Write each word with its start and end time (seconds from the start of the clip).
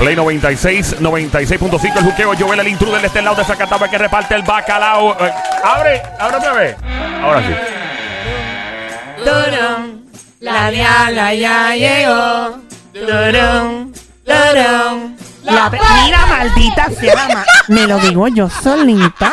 Play 0.00 0.16
96, 0.16 0.96
96.5. 1.00 1.96
El 1.98 2.04
juqueo. 2.04 2.32
Joel, 2.38 2.60
el 2.60 2.68
intruder 2.68 3.00
de 3.02 3.06
este 3.08 3.20
lado 3.20 3.36
de 3.36 3.44
Zacatau 3.44 3.78
que 3.90 3.98
reparte 3.98 4.34
el 4.34 4.42
bacalao. 4.42 5.12
Eh, 5.20 5.30
abre, 5.62 6.02
abre 6.18 6.36
otra 6.38 6.52
vez. 6.54 6.76
Ahora 7.22 7.40
sí. 7.46 7.54
Turun, 9.22 10.06
la 10.40 10.70
diabla 10.70 11.34
ya 11.34 11.74
llegó. 11.74 12.58
Turun, 12.94 13.92
turun. 14.24 15.16
La 15.42 15.70
pe- 15.70 15.78
mira, 16.04 16.26
maldita 16.26 16.88
sea, 16.98 17.28
ma- 17.28 17.44
me 17.68 17.86
lo 17.86 17.98
digo 17.98 18.26
yo 18.28 18.48
solita. 18.48 19.32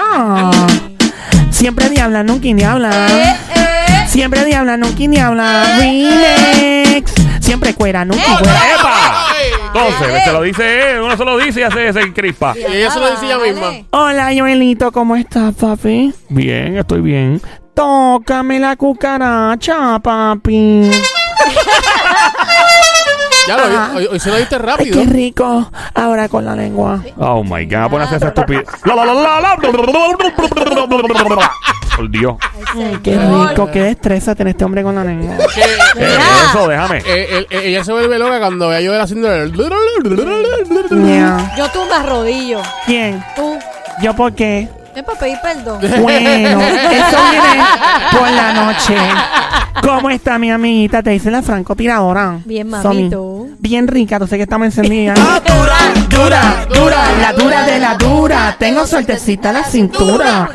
Siempre 1.49 1.89
diabla, 1.89 2.23
nunca 2.23 2.47
diabla. 2.53 2.89
Eh, 3.09 3.35
eh. 3.55 4.05
Siempre 4.07 4.43
diabla, 4.43 4.75
nunca 4.77 4.97
diabla. 4.97 5.77
Remix. 5.77 7.13
Siempre 7.39 7.73
cuera, 7.73 8.03
nunca 8.03 8.37
cuera. 8.39 8.61
¡Epa! 8.75 9.25
Entonces, 9.67 10.23
se 10.23 10.31
lo 10.31 10.41
dice 10.41 10.91
él, 10.91 11.01
uno 11.01 11.17
se 11.17 11.25
lo 11.25 11.37
dice 11.37 11.59
y 11.59 11.63
hace 11.63 11.87
ese 11.87 12.13
crispa. 12.13 12.53
Y 12.57 12.77
ella 12.77 12.91
se 12.91 12.99
lo 12.99 13.11
dice 13.11 13.25
ella 13.25 13.39
misma. 13.39 13.71
Hola, 13.91 14.31
Joelito, 14.37 14.91
¿cómo 14.91 15.15
estás, 15.15 15.53
papi? 15.55 16.13
Bien, 16.29 16.77
estoy 16.77 17.01
bien. 17.01 17.41
Tócame 17.73 18.59
la 18.59 18.75
cucaracha, 18.75 19.99
papi. 19.99 20.91
Ya 23.47 23.57
lo 23.57 23.69
vi- 23.69 23.97
hoy, 23.97 24.07
hoy 24.11 24.19
se 24.19 24.29
lo 24.29 24.35
diste 24.37 24.55
Ay, 24.55 24.61
rápido. 24.61 24.99
qué 24.99 25.05
rico. 25.05 25.71
Ahora 25.93 26.27
con 26.29 26.45
la 26.45 26.55
lengua. 26.55 27.01
Oh 27.17 27.43
my 27.43 27.65
God, 27.65 27.75
a 27.75 27.89
ponerse 27.89 28.15
esa 28.17 28.27
estupidez. 28.29 28.65
La, 28.85 28.95
la, 28.95 29.05
la, 29.05 29.13
la, 29.13 29.41
la. 29.41 29.57
Por 31.97 32.09
Dios. 32.11 32.35
Ay, 32.75 32.99
qué 33.03 33.17
rico, 33.17 33.69
qué 33.71 33.81
destreza 33.81 34.35
tiene 34.35 34.51
este 34.51 34.63
hombre 34.65 34.83
con 34.83 34.93
la 34.95 35.03
lengua. 35.03 35.35
Eh. 35.99 36.17
Eso, 36.51 36.67
déjame. 36.67 36.99
eh, 36.99 37.47
eh, 37.49 37.61
ella 37.63 37.83
se 37.83 37.91
vuelve 37.91 38.19
loca 38.19 38.37
cuando 38.39 38.69
ve 38.69 38.77
a 38.77 38.87
Joel 38.87 39.01
haciendo 39.01 39.33
el... 39.33 39.51
Yeah. 39.51 41.53
Yo 41.57 41.67
tú 41.71 41.79
me 41.89 41.95
arrodillo. 41.95 42.61
¿Quién? 42.85 43.23
Tú. 43.35 43.57
¿Yo 44.01 44.15
por 44.15 44.33
qué? 44.33 44.69
Es 44.97 45.03
para 45.03 45.19
pedir 45.19 45.37
perdón. 45.43 45.79
Bueno, 46.01 46.59
eso 46.59 47.17
viene 47.31 47.63
por 48.11 48.31
la 48.31 48.53
noche. 48.53 48.95
¿Cómo 49.83 50.09
está 50.09 50.39
mi 50.39 50.49
amiguita? 50.49 51.03
Te 51.03 51.11
dice 51.11 51.29
la 51.29 51.43
francotiradora. 51.43 52.39
Bien, 52.45 52.67
Somi. 52.71 52.83
mamito. 53.01 53.45
Bien 53.59 53.87
rica, 53.87 54.17
tú 54.17 54.25
sé 54.25 54.37
que 54.37 54.43
estamos 54.43 54.65
encendidas. 54.65 55.19
Dura, 55.45 55.77
dura, 56.09 56.65
dura, 56.73 57.11
la 57.21 57.33
dura 57.33 57.63
de 57.67 57.79
la 57.79 57.95
dura. 57.95 58.55
Tengo 58.57 58.87
suertecita 58.87 59.53
la 59.53 59.63
cintura. 59.65 60.49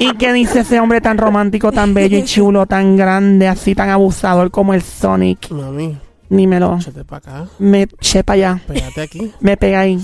¿Y 0.00 0.12
qué 0.16 0.32
dice 0.32 0.60
ese 0.60 0.80
hombre 0.80 1.00
tan 1.00 1.16
romántico, 1.16 1.70
tan 1.70 1.94
bello 1.94 2.18
y 2.18 2.24
chulo, 2.24 2.66
tan 2.66 2.96
grande, 2.96 3.46
así 3.46 3.76
tan 3.76 3.90
abusador 3.90 4.50
como 4.50 4.74
el 4.74 4.82
Sonic? 4.82 5.50
Mami, 5.52 5.96
Dímelo. 6.28 6.78
échate 6.80 7.04
para 7.04 7.18
acá. 7.18 7.50
Me 7.60 7.86
chepa 8.00 8.32
allá. 8.32 8.58
Pégate 8.66 9.02
aquí. 9.02 9.32
Me 9.38 9.56
pega 9.56 9.80
ahí. 9.80 10.00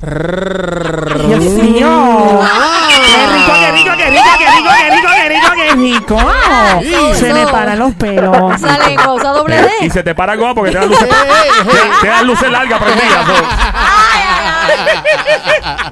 Dios 0.00 1.40
mío. 1.40 2.40
Qué 2.88 3.26
rico, 3.34 3.52
qué 3.58 3.72
rico, 3.72 3.90
qué 3.96 4.10
rico, 4.10 4.22
qué 4.38 4.46
rico, 4.50 4.70
qué 4.78 4.90
rico, 4.90 5.08
qué 5.16 5.28
rico, 5.28 5.50
qué 5.56 5.74
rico. 5.74 7.14
Se 7.14 7.34
me 7.34 7.46
paran 7.48 7.78
los 7.80 7.94
pelos. 7.94 8.54
Esa 8.54 8.78
lengua, 8.78 9.14
usa 9.14 9.30
doble 9.30 9.60
D. 9.60 9.70
y 9.80 9.90
se 9.90 10.04
te 10.04 10.14
para 10.14 10.36
goma 10.36 10.54
porque 10.54 10.70
te 10.70 10.78
dan 10.78 10.88
luces, 10.90 11.08
te, 11.08 11.16
te 12.00 12.06
dan 12.06 12.26
luces 12.26 12.50
largas 12.50 12.80
prendidas. 12.80 13.26
so. 13.26 13.32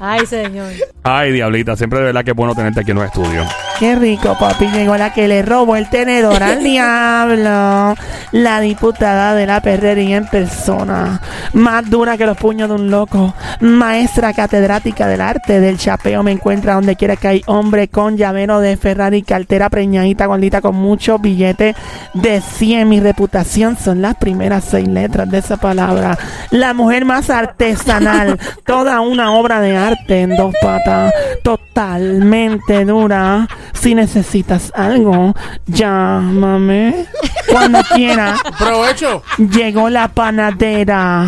Ay, 0.01 0.25
señor. 0.25 0.71
Ay, 1.03 1.31
diablita, 1.31 1.75
siempre 1.75 1.99
de 1.99 2.05
verdad 2.05 2.23
que 2.23 2.31
es 2.31 2.35
bueno 2.37 2.53
tenerte 2.55 2.81
aquí 2.81 2.91
en 2.91 2.97
los 2.97 3.05
estudios. 3.05 3.47
Qué 3.79 3.95
rico, 3.95 4.35
papi. 4.39 4.67
Llegó 4.67 4.97
la 4.97 5.13
que 5.13 5.27
le 5.27 5.41
robó 5.43 5.75
el 5.75 5.89
tenedor 5.89 6.41
al 6.41 6.63
diablo. 6.63 7.95
La 8.31 8.59
diputada 8.59 9.35
de 9.35 9.45
la 9.45 9.61
perrería 9.61 10.17
en 10.17 10.27
persona. 10.27 11.21
Más 11.53 11.89
dura 11.89 12.17
que 12.17 12.25
los 12.25 12.37
puños 12.37 12.69
de 12.69 12.75
un 12.75 12.89
loco. 12.89 13.33
Maestra 13.61 14.33
catedrática 14.33 15.07
del 15.07 15.21
arte 15.21 15.59
del 15.59 15.77
chapeo. 15.77 16.23
Me 16.23 16.31
encuentra 16.31 16.73
donde 16.73 16.95
quiera 16.95 17.15
que 17.15 17.27
hay 17.27 17.41
hombre 17.45 17.87
con 17.87 18.17
llavero 18.17 18.59
de 18.59 18.77
Ferrari, 18.77 19.21
cartera 19.21 19.69
preñadita, 19.69 20.25
gordita 20.25 20.61
con 20.61 20.75
muchos 20.75 21.21
billetes 21.21 21.75
de 22.15 22.41
100. 22.41 22.89
Mi 22.89 22.99
reputación 22.99 23.77
son 23.77 24.01
las 24.01 24.15
primeras 24.15 24.63
seis 24.65 24.87
letras 24.87 25.29
de 25.29 25.37
esa 25.37 25.57
palabra. 25.57 26.17
La 26.49 26.73
mujer 26.73 27.05
más 27.05 27.29
artesanal. 27.29 28.39
Toda 28.67 28.99
una 28.99 29.33
obra 29.33 29.61
de 29.61 29.77
arte 29.77 30.21
en 30.21 30.35
dos 30.35 30.53
patas. 30.61 31.13
Totalmente 31.41 32.83
dura. 32.83 33.47
Si 33.79 33.93
necesitas 33.95 34.71
algo, 34.75 35.33
llámame. 35.67 37.05
Cuando 37.51 37.79
quiera. 37.93 38.35
Provecho. 38.57 39.23
Llegó 39.37 39.89
la 39.89 40.07
panadera. 40.09 41.25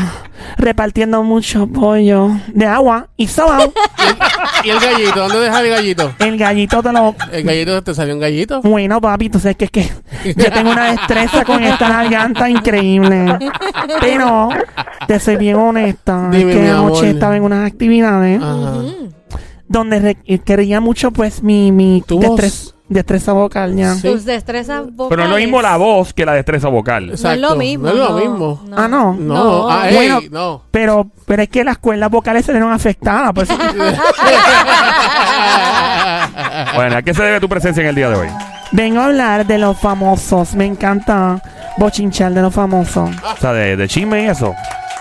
Repartiendo 0.57 1.21
mucho 1.23 1.67
pollo 1.67 2.31
de 2.47 2.65
agua 2.65 3.07
y 3.17 3.27
soba. 3.27 3.59
¿Y 4.63 4.69
el 4.69 4.79
gallito? 4.79 5.19
¿Dónde 5.19 5.39
deja 5.41 5.61
el 5.61 5.69
gallito? 5.69 6.13
El 6.19 6.37
gallito 6.37 6.81
te 6.81 6.91
lo. 6.91 7.15
¿El 7.31 7.43
gallito 7.43 7.83
te 7.83 7.93
salió 7.93 8.13
un 8.15 8.21
gallito? 8.21 8.61
Bueno, 8.61 8.99
papi, 8.99 9.29
tú 9.29 9.39
sabes 9.39 9.57
que 9.57 9.65
es 9.65 9.71
que 9.71 9.89
yo 10.35 10.51
tengo 10.51 10.71
una 10.71 10.91
destreza 10.91 11.45
con 11.45 11.63
esta 11.63 11.89
garganta 11.89 12.49
increíble. 12.49 13.37
Pero 14.01 14.49
te 15.07 15.19
soy 15.19 15.35
bien 15.35 15.55
honesta. 15.55 16.29
Dime, 16.31 16.51
es 16.51 16.57
que 16.57 16.69
anoche 16.69 17.09
estaba 17.11 17.37
en 17.37 17.43
unas 17.43 17.67
actividades 17.67 18.41
Ajá. 18.41 18.81
Donde 19.69 19.99
re- 19.99 20.17
eh, 20.25 20.39
quería 20.39 20.81
mucho, 20.81 21.11
pues, 21.11 21.41
mi, 21.41 21.71
mi 21.71 22.03
Tu 22.05 22.19
destres- 22.19 22.65
voz. 22.65 22.75
destreza 22.89 23.31
vocal 23.33 23.75
ya. 23.77 23.93
Sí. 23.95 24.09
Tus 24.11 24.25
destrezas 24.25 24.81
vocales. 24.93 25.09
Pero 25.09 25.21
no 25.21 25.23
es 25.25 25.29
lo 25.29 25.37
mismo 25.37 25.61
la 25.61 25.77
voz 25.77 26.13
que 26.13 26.25
la 26.25 26.33
destreza 26.33 26.67
vocal. 26.67 27.07
No 27.07 27.13
es 27.31 27.39
lo 27.39 27.55
mismo. 27.55 27.85
No 27.85 27.91
es 27.93 27.97
lo 27.97 28.11
mismo. 28.17 28.61
Ah, 28.75 28.87
no. 28.87 29.13
No, 29.13 29.33
No. 29.35 29.69
ah, 29.69 29.87
ey, 29.89 29.95
Bueno. 29.95 30.19
no. 30.31 30.63
Pero, 30.71 31.07
pero 31.25 31.43
es 31.43 31.49
que 31.49 31.63
las 31.63 31.77
cuerdas 31.77 32.09
vocales 32.11 32.45
se 32.45 32.51
vieron 32.51 32.73
afectadas. 32.73 33.31
Pues, 33.33 33.47
Bueno, 36.75 36.97
¿a 36.97 37.01
qué 37.01 37.13
se 37.13 37.23
debe 37.23 37.39
tu 37.39 37.47
presencia 37.49 37.81
en 37.81 37.87
el 37.89 37.95
día 37.95 38.09
de 38.09 38.15
hoy? 38.15 38.27
vengo 38.71 38.99
a 39.01 39.05
hablar 39.05 39.45
de 39.47 39.57
los 39.57 39.77
famosos. 39.79 40.53
Me 40.55 40.65
encanta 40.65 41.41
bochinchar 41.77 42.33
de 42.33 42.41
los 42.41 42.53
famosos. 42.53 43.09
O 43.09 43.37
sea, 43.39 43.53
de, 43.53 43.75
de 43.75 43.87
chisme 43.87 44.23
y 44.23 44.27
eso. 44.27 44.53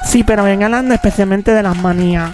Sí, 0.05 0.23
pero 0.25 0.45
vengo 0.45 0.65
hablando 0.65 0.95
especialmente 0.95 1.53
de 1.53 1.63
las 1.63 1.77
manías. 1.77 2.31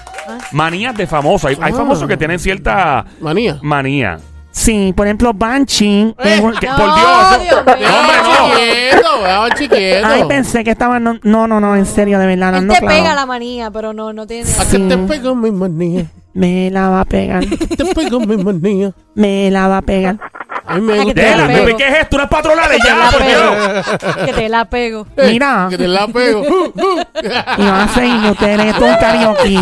Manías 0.53 0.97
de 0.97 1.07
famosos. 1.07 1.51
Hay, 1.51 1.57
hay 1.61 1.73
Ah. 1.73 1.77
famosos 1.77 2.09
que 2.09 2.17
tienen 2.17 2.39
cierta 2.39 3.05
Manía. 3.21 3.59
manía. 3.63 4.19
Sí, 4.51 4.93
por 4.97 5.07
ejemplo, 5.09 5.33
Banshee. 5.35 6.15
Eh, 6.19 6.35
es 6.35 6.41
un- 6.41 6.55
que- 6.55 6.67
No, 6.69 6.77
por 6.77 6.85
Dios, 6.95 7.33
eso- 7.33 7.41
Dios 7.65 7.77
mío. 7.79 7.89
No, 7.89 7.99
hombre, 7.99 8.17
no. 8.23 8.55
chiquito, 8.55 9.23
veamos 9.23 9.51
chiquito. 9.57 10.07
Ay, 10.07 10.25
pensé 10.29 10.63
que 10.63 10.71
estaba. 10.71 11.01
No, 11.01 11.15
no, 11.25 11.49
no, 11.49 11.59
no, 11.61 11.75
en 11.75 11.87
serio, 11.87 12.21
de 12.21 12.27
verdad. 12.27 12.51
Él 12.51 12.55
hablando 12.55 12.75
te 12.75 12.81
claro. 12.81 12.95
pega 12.97 13.15
la 13.17 13.27
manía, 13.27 13.71
pero 13.73 13.93
no, 13.93 14.13
no 14.13 14.27
tiene. 14.29 14.49
¿A 14.59 14.65
qué 14.65 14.79
te 14.79 14.97
pego 14.97 15.35
mi 15.35 15.51
manía? 15.51 16.07
Me 16.35 16.71
la 16.71 16.89
va 16.89 17.01
a 17.01 17.05
pegar. 17.05 17.45
Te 17.77 17.85
pego 17.95 18.19
mi 18.21 18.37
manía. 18.37 18.93
Me 19.15 19.51
la 19.53 19.67
va 19.69 19.79
a 19.79 19.83
pegar. 19.83 20.19
A 20.67 20.77
mí 20.77 20.81
me 20.81 20.93
Ay, 20.95 20.99
que 21.01 21.05
gusta. 21.05 21.21
te 21.21 21.37
la 21.37 21.47
pego. 21.47 21.77
¿qué 21.77 21.89
es 21.89 21.95
esto? 22.01 22.17
¿Unas 22.17 22.29
patronales 22.29 22.81
te 22.81 22.89
ya? 22.89 22.97
la 22.97 23.11
por 23.11 23.21
pego. 23.21 23.51
Dios. 23.51 23.87
Que 24.25 24.33
te 24.33 24.49
la 24.49 24.65
pego. 24.65 25.07
Eh, 25.19 25.29
Mira. 25.33 25.67
Que 25.71 25.77
te 25.79 25.87
la 25.89 26.09
pego. 26.09 26.43
Y 27.59 27.63
van 27.63 27.81
a 27.83 27.89
seguir 27.89 28.31
ustedes 28.31 28.75
un 28.79 28.95
karaoke. 28.97 29.61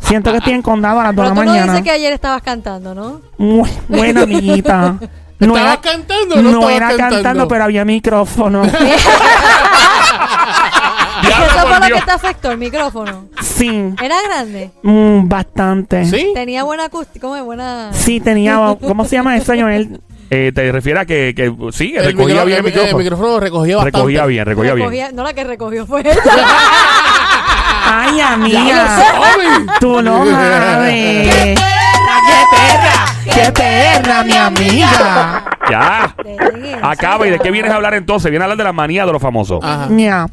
Siento 0.00 0.32
que 0.32 0.38
estoy 0.38 0.54
en 0.54 0.62
condado 0.62 0.98
a 1.00 1.04
las 1.04 1.14
2 1.14 1.24
Pero 1.24 1.28
de 1.28 1.34
tú 1.34 1.40
la 1.40 1.44
no 1.44 1.50
mañana. 1.52 1.72
dices 1.72 1.84
que 1.84 1.90
ayer 1.92 2.12
estabas 2.12 2.42
cantando, 2.42 2.92
¿no? 2.94 3.20
Muy 3.38 3.70
buena 3.88 4.22
amiguita. 4.22 4.96
No 5.42 5.56
¿Estabas 5.56 5.78
era, 5.82 5.90
cantando 5.90 6.36
no, 6.36 6.52
no 6.52 6.70
era 6.70 6.96
cantando, 6.96 7.48
pero 7.48 7.64
había 7.64 7.84
micrófono. 7.84 8.62
¿Eso 8.62 8.78
por 11.68 11.78
fue 11.78 11.88
lo 11.90 11.96
que 11.96 12.02
te 12.02 12.10
afectó 12.12 12.50
el 12.52 12.58
micrófono? 12.58 13.26
Sí, 13.40 13.92
¿Era 14.00 14.16
grande? 14.22 14.70
mm, 14.82 15.28
bastante. 15.28 16.04
¿Sí? 16.06 16.30
Tenía 16.34 16.62
buena 16.64 16.84
acústica, 16.84 17.20
¿cómo 17.26 17.36
es? 17.36 17.42
Buena... 17.42 17.88
Sí, 17.92 18.20
tenía. 18.20 18.76
¿Cómo 18.80 19.04
se 19.04 19.16
llama 19.16 19.36
eso, 19.36 19.52
Joel? 19.58 20.00
Eh, 20.34 20.50
te 20.54 20.72
refieres 20.72 21.02
a 21.02 21.04
que, 21.04 21.34
que 21.36 21.54
sí, 21.72 21.92
El 21.94 22.06
recogía 22.06 22.36
micro- 22.36 22.46
bien 22.46 22.58
el 22.58 22.64
micrófono. 22.64 22.90
El 22.98 23.04
micrófono 23.04 23.40
recogía 23.40 23.76
bastante. 23.76 23.98
recogía 23.98 24.24
bien, 24.26 24.46
recogía 24.46 24.72
bien. 24.74 24.86
Recogía- 24.88 25.12
no 25.12 25.22
la 25.24 25.34
que 25.34 25.44
recogió 25.44 25.86
fue 25.86 26.00
ella. 26.10 26.12
Ay, 27.84 28.16
¡Ya 28.16 28.32
amiga. 28.32 29.04
Tú 29.80 30.00
no 30.02 30.24
sabes. 30.30 31.28
¡Qué 31.28 31.56
perra! 32.50 33.34
¡Qué 33.34 33.52
perra, 33.52 34.24
mi 34.24 34.32
amiga! 34.32 35.44
Ya. 35.70 36.14
Acaba. 36.82 37.26
¿Y 37.26 37.30
de 37.30 37.36
ya. 37.36 37.42
qué 37.42 37.50
vienes 37.50 37.70
a 37.70 37.76
hablar 37.76 37.94
entonces? 37.94 38.30
Vienes 38.30 38.42
a 38.42 38.44
hablar 38.46 38.58
de 38.58 38.64
la 38.64 38.72
manía 38.72 39.04
de 39.06 39.12
los 39.12 39.20
famosos. 39.22 39.60
Ajá. 39.62 39.86
Mira, 39.88 40.28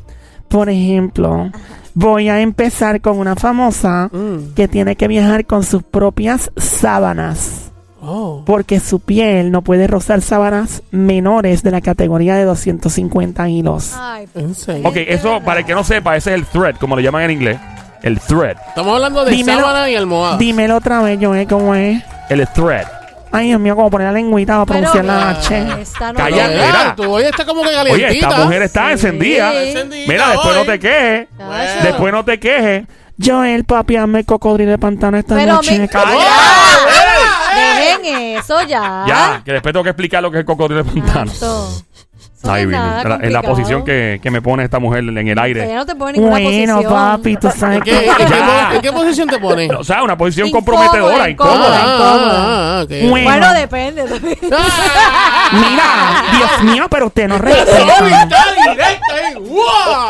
por 0.47 0.69
ejemplo, 0.69 1.51
voy 1.93 2.29
a 2.29 2.39
empezar 2.39 3.01
con 3.01 3.17
una 3.19 3.35
famosa 3.35 4.09
Mm. 4.11 4.53
que 4.55 4.67
tiene 4.67 4.95
que 4.95 5.07
viajar 5.07 5.45
con 5.45 5.63
sus 5.63 5.83
propias 5.83 6.51
sábanas. 6.57 7.68
Oh. 8.11 8.43
Porque 8.45 8.79
su 8.79 8.99
piel 8.99 9.51
no 9.51 9.61
puede 9.61 9.85
rozar 9.85 10.21
sábanas 10.21 10.81
menores 10.91 11.61
de 11.61 11.69
la 11.71 11.79
categoría 11.81 12.35
de 12.35 12.43
250 12.43 13.49
hilos. 13.49 13.93
Ay, 13.99 14.27
¿En 14.35 14.55
serio? 14.55 14.87
Ok, 14.87 14.95
eso, 14.97 15.41
para 15.41 15.59
el 15.59 15.65
que 15.65 15.73
no 15.75 15.83
sepa, 15.83 16.15
ese 16.15 16.31
es 16.31 16.35
el 16.39 16.45
thread, 16.47 16.75
como 16.77 16.95
le 16.95 17.03
llaman 17.03 17.23
en 17.23 17.31
inglés. 17.31 17.57
El 18.01 18.19
thread. 18.19 18.55
Estamos 18.69 18.95
hablando 18.95 19.25
de 19.25 19.31
Dímelo- 19.33 19.59
sábana 19.61 19.89
y 19.89 19.95
almohada. 19.95 20.37
Dímelo 20.37 20.77
otra 20.77 21.01
vez, 21.01 21.19
Joel, 21.21 21.47
¿cómo 21.47 21.75
es? 21.75 22.01
El 22.29 22.47
thread. 22.47 22.87
Ay, 23.31 23.49
Dios 23.49 23.59
mío, 23.59 23.75
como 23.75 23.91
poner 23.91 24.07
la 24.07 24.13
lengüita 24.13 24.53
para 24.53 24.65
pronunciar 24.65 25.05
la 25.05 25.29
H. 25.31 25.59
no 25.65 26.13
Calla, 26.15 26.47
lo- 26.87 26.95
tu 26.95 27.11
olla 27.11 27.29
está 27.29 27.45
como 27.45 27.61
que 27.61 27.67
Oye, 27.67 27.75
calientita. 27.75 28.27
esta 28.29 28.43
mujer 28.43 28.61
está 28.63 28.85
Sí. 28.87 28.91
encendida. 28.93 29.63
Encendida 29.63 30.05
Mira, 30.07 30.29
después 30.29 30.47
hoy. 30.55 30.65
no 30.65 30.71
te 30.71 30.79
quejes. 30.79 31.27
Después 31.83 32.11
no 32.13 32.25
te 32.25 32.39
quejes. 32.39 32.85
Joel, 33.23 33.65
papi, 33.65 33.97
hazme 33.97 34.19
el 34.19 34.25
cocodrilo 34.25 34.71
de 34.71 34.77
pantano 34.77 35.17
esta 35.17 35.35
Pero 35.35 35.55
noche. 35.55 35.77
mi- 35.77 35.87
cabrón. 35.89 36.15
Dejen 38.01 38.37
eso 38.37 38.61
ya. 38.63 39.03
Ya, 39.07 39.41
que 39.43 39.53
después 39.53 39.73
tengo 39.73 39.83
que 39.83 39.89
explicar 39.91 40.21
lo 40.23 40.31
que 40.31 40.37
es 40.37 40.41
el 40.41 40.45
cocodrilo 40.45 40.83
de 40.83 40.91
pantano. 40.91 41.31
Santo. 41.31 41.69
Eso 42.41 42.49
Ay, 42.53 42.65
no 42.65 42.71
es 42.71 42.77
nada 42.77 42.91
la- 42.93 42.99
en 43.01 43.03
la 43.03 43.17
complicado. 43.41 43.47
posición 43.53 43.83
que, 43.83 44.19
que 44.23 44.31
me 44.31 44.41
pone 44.41 44.63
esta 44.63 44.79
mujer 44.79 44.99
en 45.03 45.27
el 45.27 45.37
aire. 45.39 45.67
ya 45.67 45.75
no 45.75 45.85
te 45.85 45.93
pone 45.93 46.13
ninguna 46.13 46.31
Bueno, 46.39 46.49
posición. 46.49 46.83
papi, 46.93 47.35
tú 47.35 47.51
sabes 47.53 47.77
¿En 47.79 47.83
qué, 47.83 47.91
que... 47.91 48.05
en 48.07 48.15
qué 48.15 48.23
Ya. 48.29 48.45
po- 48.69 48.75
en 48.75 48.81
qué 48.81 48.91
posición 48.93 49.27
te 49.27 49.39
pones? 49.39 49.69
O 49.71 49.83
sea, 49.83 50.03
una 50.03 50.17
posición 50.17 50.47
Incómoda, 50.47 50.65
comprometedora, 50.87 51.29
incómoda. 51.29 51.79
incómoda. 51.81 52.37
Ah, 52.37 52.79
ah, 52.79 52.81
ok. 52.85 52.89
Bueno. 53.09 53.23
Bueno, 53.29 53.53
depende. 53.53 54.03
también. 54.05 54.37
Mira, 54.41 56.23
Dios 56.37 56.63
mío, 56.63 56.87
pero 56.89 57.07
usted 57.07 57.27
no 57.27 57.37
respeta. 57.39 57.79
está 57.81 58.03
directa 58.03 59.15
ahí. 59.15 59.33
¡Wow! 59.35 59.63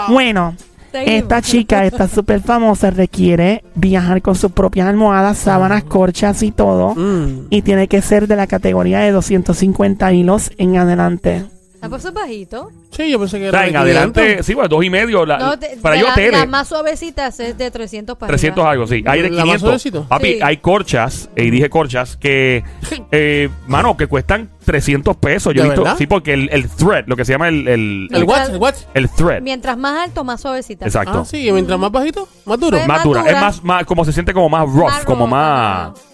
Bueno. 0.10 0.56
Esta 0.94 1.42
chica, 1.42 1.86
esta 1.86 2.08
súper 2.08 2.42
famosa, 2.42 2.90
requiere 2.90 3.64
viajar 3.76 4.22
con 4.22 4.36
sus 4.36 4.52
propias 4.52 4.88
almohadas, 4.88 5.38
sábanas, 5.38 5.84
corchas 5.84 6.44
y 6.44 6.52
todo. 6.52 6.96
Mm. 6.96 7.48
Y 7.50 7.62
tiene 7.62 7.88
que 7.88 8.02
ser 8.02 8.28
de 8.28 8.36
la 8.36 8.48
categoría 8.48 9.00
de 9.00 9.12
250 9.12 10.14
hilos 10.14 10.52
en 10.58 10.78
adelante. 10.78 11.46
Ah, 11.82 11.88
pues 11.88 12.02
eso 12.02 12.10
es 12.10 12.14
bajito. 12.14 12.72
Sí, 12.92 13.10
yo 13.10 13.20
pensé 13.20 13.38
que 13.40 13.46
O 13.46 13.50
era 13.50 13.60
sea, 13.60 13.68
en 13.68 13.74
de 13.74 13.80
adelante, 13.80 14.22
500. 14.22 14.46
sí, 14.46 14.56
pues 14.56 14.70
dos 14.70 14.84
y 14.84 14.90
medio. 14.90 15.26
la- 15.26 15.38
No, 15.38 15.54
para 15.82 15.96
de 15.96 16.02
yo 16.02 16.08
la- 16.08 16.14
tele. 16.16 16.32
Las 16.32 16.48
más 16.50 16.68
suavecitas 16.68 17.40
es 17.40 17.58
de 17.58 17.72
300 17.72 18.18
para 18.18 18.28
300 18.30 18.62
arriba. 18.66 18.72
algo, 18.72 18.88
sí. 18.88 19.04
Hay 19.08 19.22
de 19.22 19.30
¿La 19.30 19.36
más 19.38 19.44
500. 19.44 19.62
suavecito? 19.62 20.04
Papi, 20.10 20.34
Sí. 20.34 20.40
hay 20.42 20.58
corchas, 20.58 21.30
y 21.38 21.50
dije 21.50 21.70
corchas, 21.70 22.18
que, 22.18 22.64
eh, 23.12 23.50
mano, 23.68 23.96
que 23.96 24.08
cuestan 24.08 24.50
300 24.66 25.16
pesos. 25.16 25.54
Yo 25.54 25.62
he 25.62 25.64
¿De 25.64 25.70
visto, 25.70 25.84
verdad? 25.84 25.98
sí, 25.98 26.06
porque 26.08 26.34
el, 26.34 26.50
el 26.52 26.68
thread, 26.70 27.06
lo 27.08 27.16
que 27.16 27.24
se 27.24 27.32
llama 27.32 27.48
el, 27.48 27.68
el, 27.68 28.08
¿El 28.12 28.24
what? 28.26 28.50
¿El 28.50 28.58
what? 28.58 28.76
el 28.94 29.10
thread. 29.10 29.42
Mientras 29.42 29.78
más 29.78 29.98
alto, 30.06 30.24
más 30.26 30.42
suavecita. 30.42 30.86
Exacto. 30.86 31.20
Ah, 31.22 31.26
sí, 31.26 31.48
y 31.48 31.52
mientras 31.54 31.80
más 31.80 31.92
bajito, 31.92 32.28
más 32.46 32.60
duro. 32.60 32.78
Pues, 32.78 32.88
Más 32.88 32.98
más 32.98 33.04
dura. 33.06 33.22
dura. 33.22 33.32
Es 33.32 33.40
más, 33.40 33.64
más, 33.64 33.86
como 33.86 34.04
se 34.04 34.12
siente 34.12 34.34
como 34.34 34.50
más 34.50 34.68
rough, 34.68 34.90
Más 34.90 35.06
como 35.06 35.22
rough, 35.26 35.32
más, 35.32 35.90
¿Cómo 35.92 36.09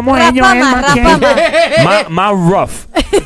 es, 0.00 0.06
Raspa 0.06 0.32
Joel? 0.46 0.58
más, 0.60 0.82
raspa 0.82 1.02
más. 1.02 1.84
más, 1.84 2.10
más 2.10 2.30
rough. 2.32 2.70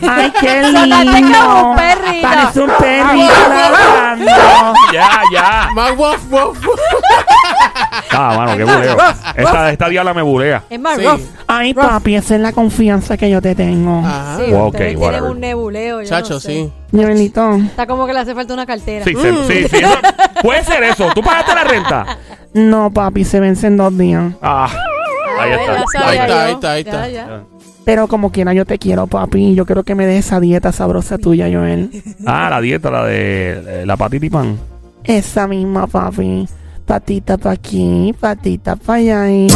Ay, 0.08 0.32
qué 0.40 0.62
Sonaste 0.72 1.04
lindo. 1.12 1.38
como 1.38 1.70
un 1.70 1.76
perrito. 1.76 2.28
Parece 2.28 2.60
un 2.60 2.70
perrito 2.78 3.34
ladrando. 3.48 4.24
ya, 4.92 5.10
ya. 5.32 5.68
Más 5.74 5.96
wof, 5.96 6.30
wof. 6.30 6.58
Ah, 8.10 8.34
mano, 8.36 8.56
qué 8.56 8.64
buleo. 8.64 8.96
Esta, 9.36 9.70
esta 9.72 9.88
diabla 9.88 10.14
me 10.14 10.22
bulea. 10.22 10.62
Es 10.70 10.80
más 10.80 10.96
Sí. 10.98 11.04
rough. 11.04 11.20
Ay, 11.46 11.74
papi, 11.74 12.16
esa 12.16 12.34
es 12.34 12.40
la 12.40 12.52
confianza 12.52 13.16
que 13.16 13.28
yo 13.30 13.40
te 13.42 13.54
tengo. 13.54 14.00
Ajá. 14.04 14.36
Sí, 14.38 14.50
Wow, 14.50 14.66
ustedes 14.69 14.69
ok, 14.69 14.76
tienen 14.76 14.98
whatever. 15.02 15.30
un 15.30 15.40
nebuleo. 15.40 16.02
yo 16.02 16.08
Chacho, 16.08 16.34
no 16.34 16.40
sé. 16.40 16.48
sí. 16.48 16.72
Está 17.66 17.86
como 17.86 18.06
que 18.06 18.12
le 18.14 18.20
hace 18.20 18.34
falta 18.34 18.54
una 18.54 18.64
cartera. 18.64 19.04
Sí, 19.04 19.14
se- 19.14 19.32
sí, 19.46 19.69
sí. 19.69 19.76
eso- 19.84 19.98
puede 20.42 20.64
ser 20.64 20.82
eso. 20.84 21.10
¿Tú 21.14 21.20
pagaste 21.22 21.54
la 21.54 21.64
renta? 21.64 22.06
No, 22.54 22.90
papi, 22.90 23.24
se 23.24 23.38
vence 23.38 23.66
en 23.66 23.76
dos 23.76 23.96
días. 23.98 24.32
Ah, 24.40 24.69
ahí 25.40 25.52
Ah, 25.52 25.56
está. 25.84 26.08
Ahí 26.08 26.18
está, 26.18 26.44
ahí 26.44 26.52
está, 26.52 26.72
ahí 26.72 26.80
está. 26.82 27.08
Ya, 27.08 27.26
ya. 27.26 27.42
Pero 27.84 28.08
como 28.08 28.32
quiera, 28.32 28.52
yo 28.52 28.64
te 28.64 28.78
quiero, 28.78 29.06
papi. 29.06 29.54
Yo 29.54 29.64
quiero 29.64 29.84
que 29.84 29.94
me 29.94 30.06
des 30.06 30.26
esa 30.26 30.40
dieta 30.40 30.72
sabrosa 30.72 31.18
tuya, 31.18 31.48
Joel. 31.52 31.90
Ah, 32.26 32.48
la 32.50 32.60
dieta, 32.60 32.90
la 32.90 33.04
de 33.04 33.82
eh, 33.82 33.86
la 33.86 33.96
patita 33.96 34.26
y 34.26 34.30
pan. 34.30 34.58
Esa 35.04 35.46
misma, 35.46 35.86
papi. 35.86 36.48
Patita 36.84 37.36
pa' 37.38 37.52
aquí, 37.52 38.14
patita 38.18 38.76
pa' 38.76 38.94
allá. 38.94 39.28
y- 39.30 39.46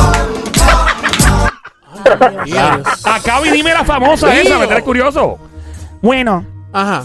Dios. 2.45 3.05
Acá 3.05 3.41
y 3.45 3.51
dime 3.51 3.73
la 3.73 3.85
famosa 3.85 4.35
esa, 4.35 4.59
me 4.59 4.67
traes 4.67 4.83
curioso. 4.83 5.39
Bueno, 6.03 6.45
Ajá. 6.73 7.05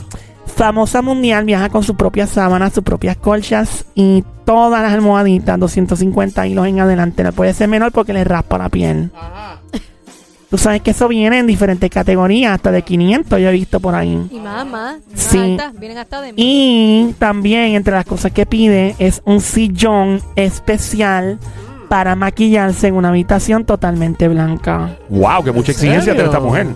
Famosa 0.55 1.01
mundial 1.01 1.45
viaja 1.45 1.69
con 1.69 1.83
sus 1.83 1.95
propias 1.95 2.29
sábanas, 2.29 2.73
sus 2.73 2.83
propias 2.83 3.17
colchas 3.17 3.85
y 3.93 4.23
todas 4.45 4.81
las 4.81 4.93
almohaditas, 4.93 5.59
250 5.59 6.47
hilos 6.47 6.67
en 6.67 6.79
adelante. 6.79 7.23
No 7.23 7.31
puede 7.33 7.53
ser 7.53 7.67
menor 7.67 7.91
porque 7.91 8.13
le 8.13 8.23
raspa 8.23 8.57
la 8.57 8.69
piel. 8.69 9.11
Ajá. 9.15 9.59
Tú 10.49 10.57
sabes 10.59 10.81
que 10.81 10.91
eso 10.91 11.07
viene 11.09 11.39
en 11.39 11.47
diferentes 11.47 11.89
categorías, 11.89 12.53
hasta 12.53 12.71
de 12.71 12.83
500 12.83 13.41
yo 13.41 13.49
he 13.49 13.51
visto 13.51 13.79
por 13.81 13.95
ahí. 13.95 14.27
Y 14.31 14.39
más, 14.39 14.65
más. 14.65 14.97
Sí. 15.13 15.37
altas, 15.37 15.77
vienen 15.77 15.97
hasta 15.97 16.21
de 16.21 16.31
mí. 16.31 16.35
Y 16.37 17.13
también 17.19 17.75
entre 17.75 17.93
las 17.93 18.05
cosas 18.05 18.31
que 18.31 18.45
pide 18.45 18.95
es 18.99 19.21
un 19.25 19.41
sillón 19.41 20.21
especial 20.37 21.39
para 21.89 22.15
maquillarse 22.15 22.87
en 22.87 22.95
una 22.95 23.09
habitación 23.09 23.65
totalmente 23.65 24.27
blanca. 24.29 24.97
Wow, 25.09 25.43
que 25.43 25.51
mucha 25.51 25.71
¿En 25.71 25.75
exigencia 25.75 26.13
tiene 26.13 26.19
serio? 26.19 26.31
esta 26.31 26.39
mujer. 26.39 26.67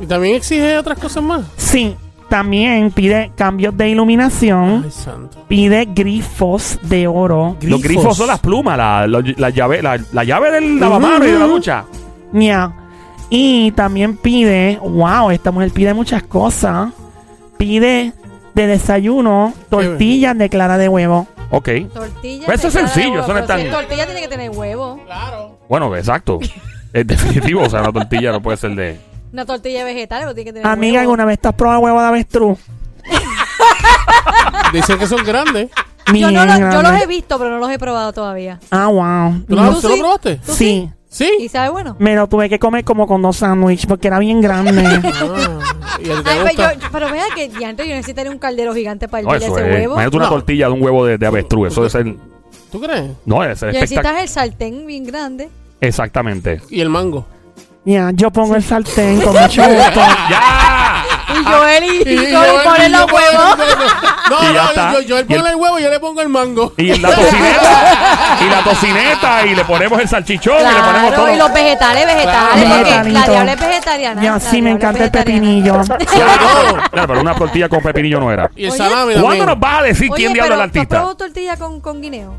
Y 0.00 0.06
también 0.06 0.36
exige 0.36 0.76
otras 0.78 0.98
cosas 0.98 1.22
más. 1.24 1.44
Sí, 1.56 1.96
también 2.28 2.90
pide 2.90 3.32
cambios 3.36 3.76
de 3.76 3.88
iluminación, 3.90 4.82
Ay, 4.84 4.90
santo. 4.90 5.44
pide 5.48 5.84
grifos 5.86 6.78
de 6.82 7.06
oro. 7.06 7.56
Los 7.62 7.82
grifos 7.82 8.16
son 8.16 8.26
las 8.28 8.40
plumas, 8.40 8.76
la, 8.76 9.06
la, 9.06 9.22
la 9.36 9.50
llave, 9.50 9.82
la, 9.82 9.98
la 10.12 10.24
llave 10.24 10.50
del 10.50 10.80
lavamanos 10.80 11.28
y 11.28 11.30
de 11.32 11.38
la 11.38 11.46
ducha. 11.46 11.84
Ña. 12.32 12.72
Y 13.30 13.70
también 13.72 14.16
pide, 14.16 14.78
wow, 14.82 15.30
esta 15.30 15.50
mujer 15.50 15.70
pide 15.72 15.94
muchas 15.94 16.22
cosas. 16.22 16.90
Pide 17.56 18.12
de 18.54 18.66
desayuno 18.66 19.52
tortillas 19.70 20.36
de 20.36 20.48
clara 20.48 20.76
de 20.78 20.88
huevo. 20.88 21.26
Ok. 21.50 21.68
Tortilla. 21.92 22.46
Pues 22.46 22.58
eso 22.58 22.68
es 22.68 22.74
sencillo, 22.74 23.10
huevo, 23.12 23.24
eso 23.24 23.32
no 23.32 23.38
es 23.40 23.46
tan- 23.46 23.70
tortilla 23.70 24.06
tiene 24.06 24.20
que 24.20 24.28
tener 24.28 24.50
huevo. 24.50 25.00
Claro. 25.06 25.58
Bueno, 25.68 25.94
exacto. 25.96 26.38
Es 26.92 27.06
definitivo, 27.06 27.62
o 27.62 27.70
sea, 27.70 27.80
una 27.80 27.92
tortilla 27.92 28.32
no 28.32 28.40
puede 28.40 28.56
ser 28.56 28.74
de. 28.74 29.00
Una 29.34 29.44
tortilla 29.44 29.80
de 29.84 29.92
vegetales, 29.92 30.24
pero 30.26 30.34
tiene 30.36 30.50
que 30.50 30.52
tener 30.54 30.66
Amiga, 30.66 30.92
huevo. 31.00 31.10
¿alguna 31.10 31.24
vez 31.24 31.40
te 31.40 31.48
has 31.48 31.54
probado 31.54 31.80
huevo 31.80 32.00
de 32.00 32.06
avestruz? 32.06 32.56
Dicen 34.72 34.96
que 34.98 35.06
son 35.08 35.24
grandes. 35.24 35.70
Yo, 36.14 36.30
no 36.30 36.44
lo- 36.46 36.58
yo 36.58 36.82
los 36.82 37.02
he 37.02 37.06
visto, 37.08 37.36
pero 37.38 37.50
no 37.50 37.58
los 37.58 37.68
he 37.70 37.78
probado 37.78 38.12
todavía. 38.12 38.60
Ah, 38.70 38.86
wow. 38.86 39.42
¿Tú, 39.48 39.56
lo- 39.56 39.72
¿Tú 39.74 39.80
tú 39.80 39.88
lo 39.88 39.94
sí? 39.94 40.00
probaste? 40.00 40.36
¿Tú 40.46 40.52
Sí. 40.52 40.90
Sí. 41.08 41.30
¿Y 41.40 41.48
sabe 41.48 41.68
bueno? 41.70 41.94
Me 42.00 42.14
lo 42.16 42.28
tuve 42.28 42.48
que 42.48 42.58
comer 42.58 42.84
como 42.84 43.06
con 43.08 43.22
dos 43.22 43.36
sándwiches 43.36 43.86
porque 43.86 44.06
era 44.08 44.18
bien 44.20 44.40
grande. 44.40 44.72
Ah, 45.04 45.98
¿Y 46.02 46.10
a 46.10 46.16
ti 46.16 46.22
te 46.22 46.30
Ay, 46.30 46.38
pero, 46.38 46.44
gusta? 46.44 46.74
yo, 46.74 46.88
pero 46.92 47.10
vea 47.10 47.24
que 47.34 47.48
ya 47.60 47.68
antes 47.68 47.86
yo 47.88 47.94
necesitaría 47.94 48.30
un 48.32 48.38
caldero 48.38 48.72
gigante 48.74 49.08
para 49.08 49.22
No, 49.24 49.32
hervir 49.34 49.46
eso 49.48 49.58
ese 49.58 49.68
es. 49.68 49.74
huevo. 49.74 49.92
Imagínate 49.94 50.16
una 50.16 50.26
No. 50.26 50.30
tortilla 50.32 50.66
de 50.66 50.72
un 50.72 50.82
huevo 50.82 51.06
de, 51.06 51.18
de 51.18 51.26
avestruz. 51.26 51.68
Eso 51.72 51.86
es 51.86 51.92
ser. 51.92 52.14
¿Tú 52.70 52.80
crees? 52.80 53.10
No, 53.26 53.42
es 53.44 53.58
ser. 53.58 53.72
Necesitas 53.72 54.20
el 54.22 54.28
sartén 54.28 54.86
bien 54.86 55.04
grande. 55.04 55.48
Exactamente. 55.80 56.60
Y 56.70 56.80
el 56.80 56.88
mango. 56.88 57.26
Ya, 57.86 58.10
yo 58.14 58.30
pongo 58.30 58.56
el 58.56 58.62
sartén 58.64 59.20
con 59.20 59.32
mucho 59.36 59.62
gusto. 59.68 60.00
¡Ya! 60.30 61.04
Y 61.38 61.44
Joel 61.44 61.84
y, 61.84 62.08
y 62.08 62.30
yo- 62.30 62.38
Joel 62.38 62.52
ponen 62.64 62.86
y 62.86 62.88
los 62.90 63.00
yo- 63.06 63.14
huevos. 63.14 63.58
No, 64.30 64.50
Y 64.50 64.54
ya 64.54 64.62
no, 64.62 64.68
está. 64.70 64.92
yo, 64.92 65.00
yo, 65.00 65.18
él 65.18 65.26
Y 65.28 65.32
el- 65.34 65.38
pone 65.40 65.50
el 65.50 65.56
huevo 65.56 65.78
y 65.78 65.82
yo 65.82 65.90
le 65.90 66.00
pongo 66.00 66.20
el 66.22 66.28
mango. 66.30 66.72
Y 66.78 66.94
la 66.98 67.10
tocineta. 67.14 68.38
y 68.46 68.48
la 68.50 68.62
tocineta. 68.64 69.46
Y 69.46 69.54
le 69.54 69.64
ponemos 69.64 70.00
el 70.00 70.08
salchichón. 70.08 70.54
y 70.60 70.74
le 70.74 70.82
ponemos 70.82 71.14
todo. 71.14 71.30
y 71.30 71.36
los 71.36 71.52
vegetales, 71.52 72.06
vegetales, 72.06 72.64
Claro. 72.64 72.84
porque 72.88 73.10
la 73.10 73.26
diabla 73.26 73.52
es 73.52 73.60
vegetariana. 73.60 74.22
Ya, 74.22 74.32
la 74.32 74.40
sí, 74.40 74.62
me 74.62 74.70
encanta 74.70 75.04
el 75.04 75.10
pepinillo. 75.10 75.74
Claro, 76.90 77.08
pero 77.08 77.20
una 77.20 77.34
tortilla 77.34 77.68
con 77.68 77.80
pepinillo 77.82 78.20
no 78.20 78.30
era. 78.32 78.50
Y 78.56 78.66
el 78.66 78.72
salami 78.72 79.14
¿Cuándo 79.20 79.44
nos 79.46 79.58
vas 79.60 79.80
a 79.80 79.82
decir 79.82 80.10
Oye, 80.10 80.22
quién 80.22 80.32
diablo 80.32 80.54
es 80.54 80.60
el 80.60 80.60
¿tú 80.60 80.62
has 80.62 80.68
artista? 80.76 80.96
probado 80.96 81.16
tortilla 81.16 81.56
con, 81.56 81.80
con 81.80 82.00
guineo? 82.00 82.36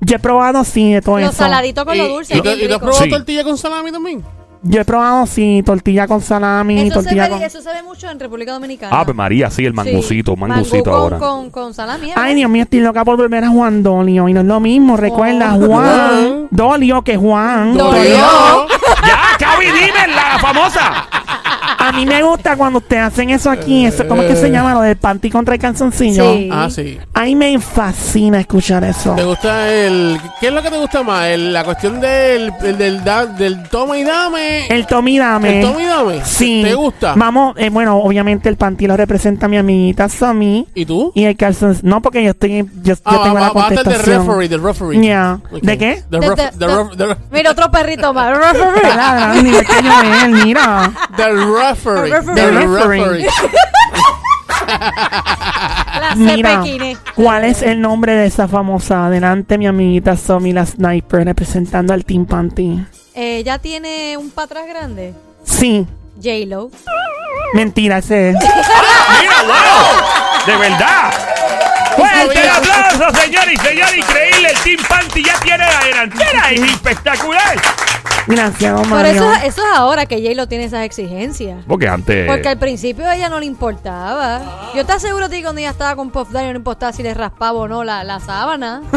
Yo 0.00 0.16
he 0.16 0.18
probado, 0.20 0.62
sí, 0.64 0.92
de 0.92 1.02
todo 1.02 1.18
Los 1.18 1.30
eso. 1.30 1.38
saladitos 1.38 1.84
con 1.84 1.94
¿Y, 1.96 1.98
lo 1.98 2.08
dulce. 2.08 2.34
y, 2.34 2.38
y 2.38 2.42
te 2.42 2.72
has 2.72 2.78
probado 2.78 3.08
tortilla 3.08 3.42
con 3.44 3.58
salami 3.58 3.90
también? 3.90 4.22
Yo 4.62 4.80
he 4.80 4.84
probado, 4.84 5.24
sí, 5.26 5.62
tortilla 5.64 6.06
con 6.08 6.20
salami, 6.20 6.80
Eso 6.80 6.88
se, 6.88 6.94
tortilla 6.94 7.24
ve, 7.24 7.30
con... 7.30 7.42
eso 7.42 7.62
se 7.62 7.72
ve 7.72 7.82
mucho 7.82 8.10
en 8.10 8.18
República 8.18 8.52
Dominicana. 8.52 8.98
Ah, 9.00 9.04
pues 9.04 9.16
María, 9.16 9.50
sí, 9.50 9.64
el 9.64 9.72
mangucito, 9.72 10.32
Sí. 10.34 10.40
mangucito 10.40 10.76
Mangú 10.76 10.84
con, 10.90 10.94
ahora. 10.94 11.18
Con, 11.18 11.50
con 11.50 11.74
salami. 11.74 12.10
¿eh? 12.10 12.14
Ay, 12.16 12.34
Dios 12.34 12.50
mío, 12.50 12.64
estoy 12.64 12.80
loca 12.80 13.04
por 13.04 13.16
volver 13.16 13.44
a 13.44 13.48
Juan 13.50 13.82
Dolio. 13.82 14.28
Y 14.28 14.32
no 14.32 14.40
es 14.40 14.46
lo 14.46 14.58
mismo, 14.60 14.96
recuerda, 14.96 15.54
Oh. 15.54 15.66
Juan. 15.66 16.48
Dolio 16.50 17.02
que 17.02 17.16
Juan. 17.16 17.76
Dolio. 17.76 18.16
¡Ya, 19.06 19.36
Cabi, 19.38 19.66
dime, 19.66 20.08
la 20.14 20.38
famosa! 20.40 21.06
A 21.88 21.92
mí 21.92 22.06
me 22.06 22.22
gusta 22.22 22.56
cuando 22.56 22.78
ustedes 22.78 23.02
hacen 23.02 23.30
eso 23.30 23.50
aquí. 23.50 23.86
Eso, 23.86 24.06
¿Cómo 24.06 24.22
es 24.22 24.28
que 24.28 24.36
se 24.36 24.50
llama? 24.50 24.74
Lo 24.74 24.80
del 24.82 24.96
panty 24.96 25.30
contra 25.30 25.54
el 25.54 25.60
calzoncillo. 25.60 26.34
Sí. 26.34 26.48
Ah, 26.52 26.68
sí. 26.70 26.98
A 27.14 27.22
mí 27.24 27.34
me 27.34 27.58
fascina 27.58 28.40
escuchar 28.40 28.84
eso. 28.84 29.14
¿Te 29.14 29.24
gusta 29.24 29.72
el... 29.72 30.20
¿Qué 30.40 30.48
es 30.48 30.52
lo 30.52 30.62
que 30.62 30.70
te 30.70 30.78
gusta 30.78 31.02
más? 31.02 31.26
El- 31.26 31.52
la 31.52 31.64
cuestión 31.64 32.00
del, 32.00 32.52
el 32.62 32.78
del, 32.78 33.02
da- 33.04 33.26
del 33.26 33.62
toma 33.68 33.98
y 33.98 34.04
dame. 34.04 34.66
El 34.68 34.86
Tommy 34.86 35.18
Dame. 35.18 35.60
¿El 35.60 35.66
toma 35.66 35.82
y 35.82 35.86
dame. 35.86 36.24
Sí. 36.24 36.62
¿Te 36.64 36.74
gusta? 36.74 37.14
Vamos, 37.16 37.54
eh, 37.56 37.70
bueno, 37.70 37.96
obviamente 37.98 38.48
el 38.48 38.56
panty 38.56 38.86
lo 38.86 38.96
representa 38.96 39.46
a 39.46 39.48
mi 39.48 39.56
amiguita 39.56 40.08
Somi. 40.08 40.66
¿Y 40.74 40.84
tú? 40.84 41.12
Y 41.14 41.24
el 41.24 41.36
calzón. 41.36 41.76
No, 41.82 42.00
porque 42.02 42.22
yo 42.22 42.30
estoy. 42.30 42.58
Yo, 42.58 42.64
yo 42.82 42.94
Ah, 43.04 43.20
tengo 43.22 43.34
va, 43.34 43.40
la 43.40 43.50
va, 43.50 43.64
a 43.64 43.68
estar 43.68 43.68
de 43.70 43.76
contestación. 43.84 44.26
referee, 44.26 44.48
del 44.48 44.62
referee. 44.62 45.06
Ya. 45.06 45.40
Ok. 45.50 45.60
¿De 45.62 45.78
qué? 45.78 46.02
The 46.10 46.18
De- 46.18 46.28
ref- 46.28 46.36
de- 46.36 46.50
the 46.58 46.66
de- 46.66 46.74
ref- 46.74 46.96
the- 46.96 47.16
Mira, 47.30 47.50
otro 47.50 47.70
perrito 47.70 48.12
más. 48.14 48.38
Igual 48.56 49.64
que 49.66 49.88
Joel, 49.88 50.44
mira. 50.44 50.92
Referee. 51.84 52.10
The 52.10 52.20
referee. 52.20 52.34
Del 52.34 52.74
referee. 52.74 53.28
La 56.00 56.14
Mira. 56.14 56.62
¿cuál 57.14 57.44
es 57.44 57.62
el 57.62 57.80
nombre 57.80 58.12
de 58.14 58.26
esa 58.26 58.48
famosa? 58.48 59.06
Adelante, 59.06 59.58
mi 59.58 59.66
amiguita 59.66 60.16
Somi, 60.16 60.52
la 60.52 60.64
sniper, 60.66 61.24
representando 61.24 61.92
al 61.92 62.04
Team 62.04 62.26
Panty. 62.26 62.84
Eh, 63.14 63.42
¿Ya 63.44 63.58
tiene 63.58 64.16
un 64.16 64.30
patrás 64.30 64.66
grande? 64.68 65.14
Sí, 65.44 65.86
J-Lo. 66.22 66.70
mentira, 67.54 67.98
ese 67.98 68.30
es. 68.30 68.36
¡Mira, 69.20 69.42
wow! 69.46 70.46
¡De 70.46 70.56
verdad! 70.56 71.10
Fuerte 71.96 72.40
el 72.40 72.48
aplauso, 72.48 73.20
señor 73.20 73.52
y 73.52 73.56
señor. 73.56 73.88
Increíble. 73.96 74.50
El 74.50 74.58
Team 74.60 74.80
Panty 74.88 75.24
ya 75.24 75.34
tiene 75.40 75.64
la 75.64 75.80
delantera. 75.84 76.52
Y 76.52 76.62
espectacular. 76.62 77.60
Gracias, 78.26 78.72
don 78.72 78.82
Pero 78.82 78.94
Mario. 78.94 79.10
eso, 79.12 79.32
eso 79.46 79.62
es 79.62 79.78
ahora 79.78 80.04
que 80.04 80.16
J 80.20 80.34
lo 80.34 80.46
tiene 80.48 80.64
esas 80.64 80.84
exigencias. 80.84 81.64
Porque 81.66 81.88
antes. 81.88 82.26
Porque 82.26 82.48
al 82.48 82.58
principio 82.58 83.06
a 83.08 83.16
ella 83.16 83.28
no 83.30 83.40
le 83.40 83.46
importaba. 83.46 84.40
Yo 84.74 84.84
te 84.84 84.92
aseguro 84.92 85.24
a 85.26 85.28
ti 85.30 85.36
que 85.36 85.42
cuando 85.44 85.60
ella 85.60 85.70
estaba 85.70 85.96
con 85.96 86.10
Puff 86.10 86.30
Daddy 86.30 86.46
no 86.46 86.52
le 86.52 86.58
importaba 86.58 86.92
si 86.92 87.02
le 87.02 87.14
raspaba 87.14 87.58
o 87.58 87.66
no 87.68 87.84
la, 87.84 88.04
la 88.04 88.20
sábana. 88.20 88.82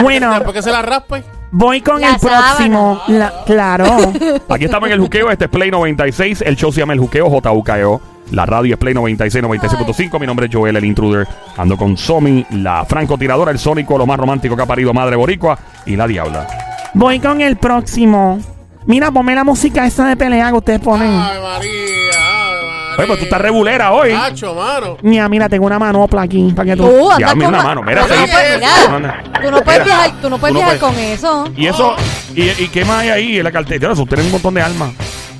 Bueno. 0.00 0.40
¿Por 0.44 0.52
qué 0.52 0.62
se 0.62 0.70
la 0.70 0.82
raspe? 0.82 1.24
Voy 1.50 1.80
con 1.80 2.00
La 2.00 2.10
el 2.10 2.20
próximo. 2.20 3.02
La- 3.08 3.42
claro. 3.44 3.84
Aquí 4.48 4.64
estamos 4.66 4.88
en 4.88 4.94
el 4.94 5.00
juqueo. 5.00 5.30
Este 5.30 5.46
es 5.46 5.50
Play 5.50 5.70
96. 5.70 6.42
El 6.42 6.56
show 6.56 6.72
se 6.72 6.80
llama 6.80 6.92
El 6.92 7.00
Juqueo 7.00 7.28
JUKEO. 7.28 8.00
La 8.30 8.46
radio 8.46 8.74
es 8.74 8.78
Play 8.78 8.94
96, 8.94 9.44
96.5. 9.44 10.20
Mi 10.20 10.26
nombre 10.26 10.46
es 10.46 10.54
Joel, 10.54 10.76
el 10.76 10.84
intruder. 10.84 11.26
Ando 11.56 11.76
con 11.76 11.96
Somi, 11.96 12.46
la 12.52 12.84
francotiradora, 12.84 13.50
el 13.50 13.58
sónico, 13.58 13.98
lo 13.98 14.06
más 14.06 14.18
romántico 14.20 14.54
que 14.56 14.62
ha 14.62 14.66
parido 14.66 14.94
Madre 14.94 15.16
Boricua 15.16 15.58
y 15.86 15.96
la 15.96 16.06
Diabla. 16.06 16.46
Voy 16.94 17.20
con 17.20 17.40
el 17.40 17.56
próximo. 17.56 18.40
Mira, 18.86 19.10
ponme 19.10 19.34
la 19.34 19.44
música 19.44 19.86
esa 19.86 20.06
de 20.08 20.16
pelea 20.16 20.48
que 20.48 20.54
ustedes 20.56 20.80
ponen. 20.80 21.08
Ay, 21.10 21.38
María, 21.40 21.40
ay, 21.42 22.64
María. 22.66 22.96
Oye, 22.98 23.06
pues 23.06 23.18
tú 23.20 23.24
estás 23.26 23.40
regulera 23.40 23.92
hoy. 23.92 24.12
Mano. 24.12 24.96
Mira, 25.02 25.28
mira, 25.28 25.48
tengo 25.48 25.66
una 25.66 25.78
manopla 25.78 26.22
aquí 26.22 26.52
para 26.54 26.70
que 26.70 26.76
tú. 26.76 26.82
Tú, 26.88 27.10
Ya, 27.18 27.34
mira 27.34 27.46
con 27.46 27.46
una 27.46 27.58
ma- 27.58 27.64
mano, 27.64 27.82
mira, 27.82 28.02
Tú 28.02 28.08
no 28.14 28.26
puedes- 28.26 28.58
mira, 28.58 29.22
tú 29.42 29.50
no 29.50 29.62
puedes 29.62 29.82
Mira, 29.82 29.84
viajar, 29.84 30.20
tú 30.20 30.30
no 30.30 30.38
puedes 30.38 30.54
tú 30.56 30.60
no 30.60 30.66
viajar 30.66 30.78
puedes. 30.78 30.94
con 30.96 30.98
eso. 30.98 31.48
Y 31.56 31.66
eso, 31.66 31.94
y, 32.34 32.42
y 32.64 32.68
qué 32.68 32.84
más 32.84 33.02
hay 33.02 33.08
ahí 33.10 33.38
en 33.38 33.44
la 33.44 33.52
cartera? 33.52 33.92
Eso 33.92 34.04
tienen 34.06 34.26
un 34.26 34.32
montón 34.32 34.54
de 34.54 34.62
almas. 34.62 34.90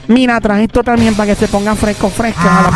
Mira, 0.06 0.40
traje 0.40 0.64
esto 0.64 0.82
también 0.84 1.14
para 1.14 1.26
que 1.28 1.34
se 1.34 1.48
ponga 1.48 1.74
fresco, 1.74 2.08
fresca. 2.10 2.70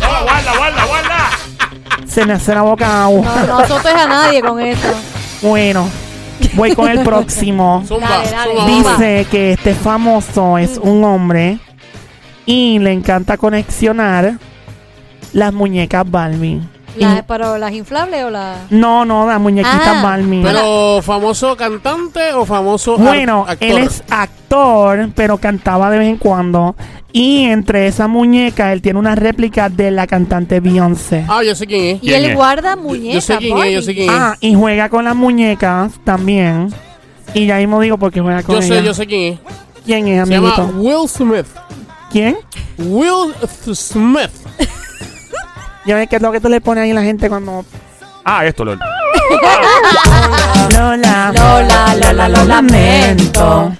No, 0.00 0.22
guarda, 0.24 0.56
guarda, 0.56 0.84
guarda. 0.84 1.30
Se 2.06 2.26
me 2.26 2.34
hace 2.34 2.54
la 2.54 2.62
boca 2.62 3.04
agua. 3.04 3.24
No, 3.40 3.46
no 3.46 3.58
azotes 3.60 3.94
a 3.94 4.06
nadie 4.06 4.42
con 4.42 4.60
eso. 4.60 4.88
Bueno, 5.40 5.88
voy 6.54 6.74
con 6.74 6.88
el 6.90 7.00
próximo. 7.04 7.82
Zumba, 7.86 8.08
Dale, 8.08 8.30
dale. 8.30 8.54
zumba, 8.54 8.90
Dice- 8.92 9.26
que 9.30 9.52
este 9.52 9.74
famoso 9.74 10.58
es 10.58 10.78
un 10.78 11.04
hombre 11.04 11.58
y 12.46 12.78
le 12.78 12.92
encanta 12.92 13.36
conexionar 13.36 14.34
las 15.32 15.52
muñecas 15.52 16.08
Barbie. 16.10 16.60
La- 16.96 17.14
Y- 17.18 17.22
pero 17.26 17.56
las 17.56 17.72
inflables 17.72 18.22
o 18.24 18.28
las. 18.30 18.70
no, 18.70 19.04
no, 19.06 19.26
las 19.26 19.40
muñequitas 19.40 19.80
Ah. 19.96 20.00
Barbie. 20.02 20.42
Pero, 20.42 21.00
¿famoso 21.02 21.56
cantante 21.56 22.34
o 22.34 22.44
famoso 22.44 22.96
ar- 22.96 23.00
Bueno, 23.00 23.46
actor? 23.48 23.56
él 23.68 23.78
es 23.78 24.04
actor, 24.10 25.08
pero 25.14 25.38
cantaba 25.38 25.90
de 25.90 25.98
vez 25.98 26.08
en 26.08 26.18
cuando. 26.18 26.76
Y 27.12 27.44
entre 27.44 27.86
esas 27.86 28.08
muñecas, 28.08 28.72
él 28.72 28.80
tiene 28.80 28.98
una 28.98 29.14
réplica 29.14 29.68
de 29.68 29.90
la 29.90 30.06
cantante 30.06 30.60
Beyoncé. 30.60 31.24
Ah, 31.28 31.42
yo 31.42 31.54
sé 31.54 31.66
quién 31.66 31.96
es. 31.96 32.02
Y 32.02 32.06
¿Quién 32.08 32.24
él 32.24 32.30
es? 32.30 32.36
guarda 32.36 32.74
muñecas. 32.76 33.14
Yo 33.14 33.20
sé 33.20 33.36
quién 33.38 33.58
es, 33.58 33.72
yo 33.74 33.82
sé 33.82 33.94
quién 33.94 34.08
es. 34.10 34.16
Ah, 34.18 34.36
y 34.40 34.54
juega 34.54 34.88
con 34.88 35.04
las 35.04 35.14
muñecas 35.14 35.92
también. 36.04 36.72
Y 37.34 37.46
ya 37.46 37.56
mismo 37.58 37.80
digo 37.80 37.98
porque 37.98 38.20
juega 38.20 38.42
con 38.42 38.56
Yo 38.56 38.62
sé, 38.62 38.68
ella. 38.74 38.80
yo 38.82 38.94
sé 38.94 39.06
quién 39.06 39.34
es. 39.34 39.38
¿Quién 39.84 40.08
es, 40.08 40.26
Se 40.28 40.34
llama 40.34 40.54
amiguito? 40.54 40.78
Will 40.78 41.08
Smith. 41.08 41.46
¿Quién? 42.10 42.36
Will 42.78 43.34
Smith. 43.74 44.30
Ya 45.84 45.96
ves 45.96 46.08
que 46.08 46.14
es 46.14 46.22
lo 46.22 46.30
que 46.30 46.38
tú 46.40 46.48
le 46.48 46.60
pones 46.60 46.84
ahí 46.84 46.92
a 46.92 46.94
la 46.94 47.02
gente 47.02 47.28
cuando... 47.28 47.64
Ah, 48.24 48.46
esto, 48.46 48.64
Lord. 48.64 48.78
Lola. 50.72 51.32
Lola, 51.34 51.94
Lola, 51.96 52.28
lo 52.28 52.44
lamento. 52.44 53.72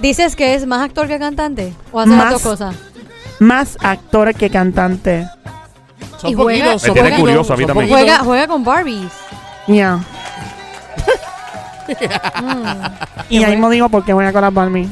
¿Dices 0.00 0.36
que 0.36 0.54
es 0.54 0.66
más 0.66 0.82
actor 0.82 1.08
que 1.08 1.18
cantante? 1.18 1.72
¿O 1.92 2.00
hace 2.00 2.10
las 2.10 2.18
Más. 2.18 2.32
dos 2.32 2.42
cosas? 2.42 2.76
Más 3.40 3.76
actor 3.80 4.34
que 4.34 4.50
cantante. 4.50 5.26
Son 6.20 6.30
Y 6.30 6.34
juega- 6.34 6.64
poquitos, 6.64 6.82
son 6.82 6.90
Me 6.90 6.94
tiene 6.94 7.08
poquitos, 7.10 7.20
curioso 7.20 7.52
a 7.52 7.56
mí 7.56 7.62
son 7.62 7.68
también. 7.68 7.88
poquitos. 7.88 8.08
Juega, 8.10 8.24
juega 8.24 8.46
con 8.48 8.64
Barbies. 8.64 9.12
Ya. 9.66 9.96
Mm. 12.42 12.64
Y 13.30 13.44
ahí 13.44 13.52
mismo 13.52 13.70
digo 13.70 13.88
porque 13.88 14.12
juega 14.12 14.32
con 14.32 14.42
las 14.42 14.52
Barbie. 14.52 14.88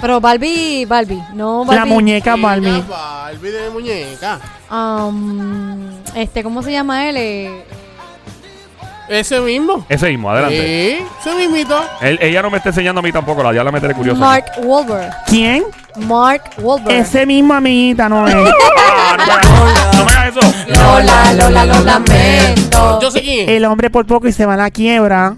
Pero 0.00 0.20
Barbie, 0.20 0.84
Barbie, 0.86 1.22
no 1.34 1.64
Barbie. 1.64 1.76
La 1.78 1.84
muñeca 1.84 2.36
Barbie. 2.36 2.82
Barbie 2.88 3.50
de 3.50 3.70
muñeca. 3.70 4.38
Um, 4.70 5.90
este, 6.14 6.42
¿cómo 6.42 6.62
se 6.62 6.72
llama 6.72 7.08
él? 7.08 7.16
Eh, 7.18 7.64
Ese 9.10 9.40
mismo. 9.40 9.84
Ese 9.88 10.08
mismo, 10.08 10.30
adelante. 10.30 10.98
Sí, 10.98 11.04
ese 11.20 11.36
mismito. 11.36 11.78
Él- 12.00 12.18
ella 12.22 12.42
no 12.42 12.50
me 12.50 12.58
está 12.58 12.68
enseñando 12.68 13.00
a 13.00 13.02
mí 13.02 13.10
tampoco, 13.10 13.42
la 13.42 13.50
Diabla 13.50 13.72
me 13.72 13.80
tiene 13.80 13.94
curioso. 13.94 14.20
Mark 14.20 14.44
Wahlberg. 14.62 15.12
¿Quién? 15.26 15.64
Mark 16.06 16.42
Wahlberg. 16.58 16.96
Ese 16.96 17.26
mismo 17.26 17.52
amiguita 17.54 18.08
no 18.08 18.26
es. 18.28 18.34
Ah, 18.34 19.16
no, 19.18 19.26
me 19.26 19.32
hagas, 19.32 19.96
no 19.96 20.04
me 20.04 20.10
hagas 20.12 20.36
eso. 20.36 20.54
Lola, 20.68 21.32
Lola, 21.34 21.66
lo 21.66 21.80
lamento. 21.84 23.00
Yo 23.02 23.10
sé 23.10 23.20
quién. 23.20 23.48
El 23.50 23.64
hombre 23.64 23.90
por 23.90 24.06
poco 24.06 24.28
y 24.28 24.32
se 24.32 24.46
va 24.46 24.54
a 24.54 24.56
la 24.56 24.70
quiebra. 24.70 25.34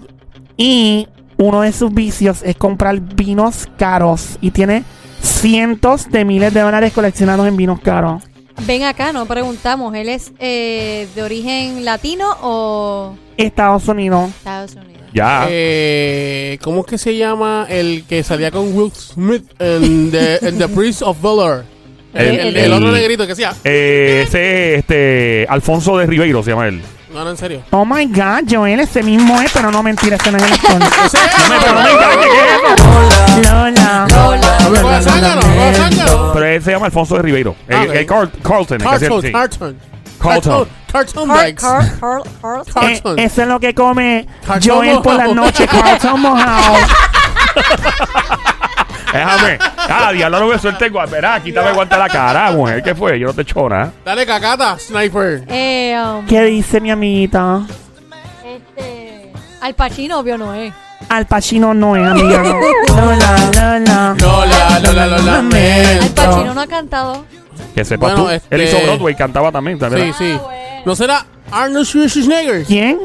Y 0.55 1.07
uno 1.37 1.61
de 1.61 1.71
sus 1.73 1.91
vicios 1.91 2.41
es 2.43 2.55
comprar 2.55 2.99
vinos 2.99 3.67
caros. 3.77 4.37
Y 4.39 4.51
tiene 4.51 4.83
cientos 5.21 6.11
de 6.11 6.25
miles 6.25 6.53
de 6.53 6.61
dólares 6.61 6.93
coleccionados 6.93 7.47
en 7.47 7.57
vinos 7.57 7.79
caros. 7.79 8.21
Ven 8.61 8.83
acá, 8.83 9.11
no 9.11 9.25
preguntamos. 9.25 9.93
¿Él 9.95 10.09
es 10.09 10.31
eh, 10.39 11.07
de 11.15 11.23
origen 11.23 11.83
latino 11.83 12.29
o 12.41 13.15
Estados 13.37 13.87
Unidos. 13.87 14.29
Estados 14.29 14.75
Unidos? 14.75 15.03
Ya. 15.13 15.45
Eh, 15.49 16.57
¿Cómo 16.61 16.81
es 16.81 16.85
que 16.87 16.97
se 16.97 17.15
llama 17.17 17.67
el 17.69 18.03
que 18.07 18.23
salía 18.23 18.51
con 18.51 18.75
Will 18.75 18.91
Smith 18.93 19.43
en 19.59 20.11
The, 20.11 20.47
en 20.47 20.57
the 20.57 20.67
Prince 20.69 21.03
of 21.03 21.21
Valor? 21.21 21.65
El, 22.13 22.27
El- 22.27 22.39
el, 22.39 22.47
el- 22.47 22.57
el 22.65 22.73
otro 22.73 22.91
negrito 22.91 23.25
que 23.27 23.35
sea. 23.35 23.53
Eh, 23.63 24.23
ese 24.27 24.75
este 24.75 25.45
Alfonso 25.49 25.97
de 25.97 26.05
Ribeiro 26.05 26.41
se 26.43 26.51
llama 26.51 26.67
él. 26.67 26.81
No, 27.13 27.23
no, 27.23 27.29
en 27.29 27.37
serio. 27.37 27.61
Oh 27.71 27.85
my 27.85 28.05
god, 28.07 28.43
Joel, 28.49 28.79
ese 28.79 29.03
mismo 29.03 29.39
es, 29.41 29.51
pero 29.53 29.69
no 29.71 29.83
mentira, 29.83 30.15
ese 30.15 30.31
no 30.31 30.37
es 30.39 30.43
el 30.45 30.53
actor. 30.53 30.81
Ese 31.05 31.17
No 31.37 31.49
me, 31.49 31.59
pero 31.59 31.73
no 31.73 31.81
me 31.81 31.91
engañes, 31.91 32.25
¿qué 32.25 32.39
es 32.39 32.45
eso? 33.43 33.53
Lola. 33.53 34.07
Me 34.71 34.81
cojas 34.81 35.03
zángano. 35.03 36.33
Pero 36.33 36.45
él 36.45 36.63
se 36.63 36.71
llama 36.71 36.85
Alfonso 36.87 37.15
de 37.15 37.21
Ribeiro. 37.21 37.55
Eh, 37.67 37.75
Ah, 37.75 37.83
ok. 37.83 37.95
eh, 37.95 38.05
Carl- 38.07 38.31
Carlton. 38.41 38.77
Carlton, 38.79 39.21
sí. 39.21 39.31
Carlton. 39.31 39.77
Carlton. 40.19 40.67
Carlton 40.91 41.27
Carl, 41.27 41.37
Bags. 41.39 41.61
Carl, 41.63 41.85
Carl, 41.99 42.23
Carl. 42.41 42.61
Eh, 42.61 42.71
Carlton. 42.73 43.19
eso 43.19 43.41
es 43.41 43.47
lo 43.47 43.59
que 43.59 43.73
come 43.75 44.27
Cartón 44.47 44.71
Joel 44.75 45.01
por 45.01 45.13
la 45.15 45.23
mojado. 45.25 45.35
noche, 45.35 45.67
cartón 45.67 46.21
mojado. 46.21 46.73
Déjame. 49.13 49.59
Ah, 49.77 50.11
diablo, 50.11 50.39
no 50.39 50.47
me 50.47 50.57
suelte 50.59 50.85
el 50.85 50.91
guante. 50.91 51.15
Verá, 51.15 51.39
quítame 51.41 51.69
el 51.69 51.75
guante 51.75 51.95
de 51.95 52.01
la 52.01 52.09
cara, 52.09 52.51
mujer. 52.51 52.81
¿Qué 52.83 52.95
fue? 52.95 53.19
Yo 53.19 53.27
no 53.27 53.33
te 53.33 53.41
echo 53.43 53.69
nada. 53.69 53.91
Dale 54.03 54.25
cacata, 54.25 54.77
sniper. 54.79 55.43
Eh, 55.47 55.95
um, 56.03 56.25
¿Qué 56.25 56.41
dice 56.43 56.81
mi 56.81 56.89
amiguita? 56.91 57.61
este, 58.45 59.31
Al 59.61 59.73
Pacino, 59.75 60.19
obvio 60.19 60.37
no 60.37 60.53
es. 60.53 60.73
Al 61.09 61.25
Pacino 61.27 61.73
no 61.73 61.95
es, 61.95 62.05
amiga. 62.09 62.41
no. 62.43 62.59
Lola, 62.95 63.37
Lola. 63.53 64.15
Lola, 64.19 64.79
Lola, 64.79 65.05
lo 65.07 65.15
Al 65.15 65.25
lamento. 65.25 66.15
Pacino 66.15 66.53
no 66.53 66.61
ha 66.61 66.67
cantado. 66.67 67.25
Que 67.75 67.83
sepas 67.85 68.11
Bueno, 68.13 68.25
tú. 68.25 68.29
este- 68.31 68.55
Él 68.55 68.61
hizo 68.63 68.79
Broadway, 68.81 69.15
cantaba 69.15 69.51
también. 69.51 69.79
¿sabes? 69.79 70.15
Sí, 70.17 70.25
sí. 70.25 70.37
Ah, 70.39 70.41
bueno. 70.43 70.63
¿No 70.85 70.95
será 70.95 71.25
Arnold 71.51 71.85
Schwarzenegger? 71.85 72.63
¿Quién? 72.65 72.99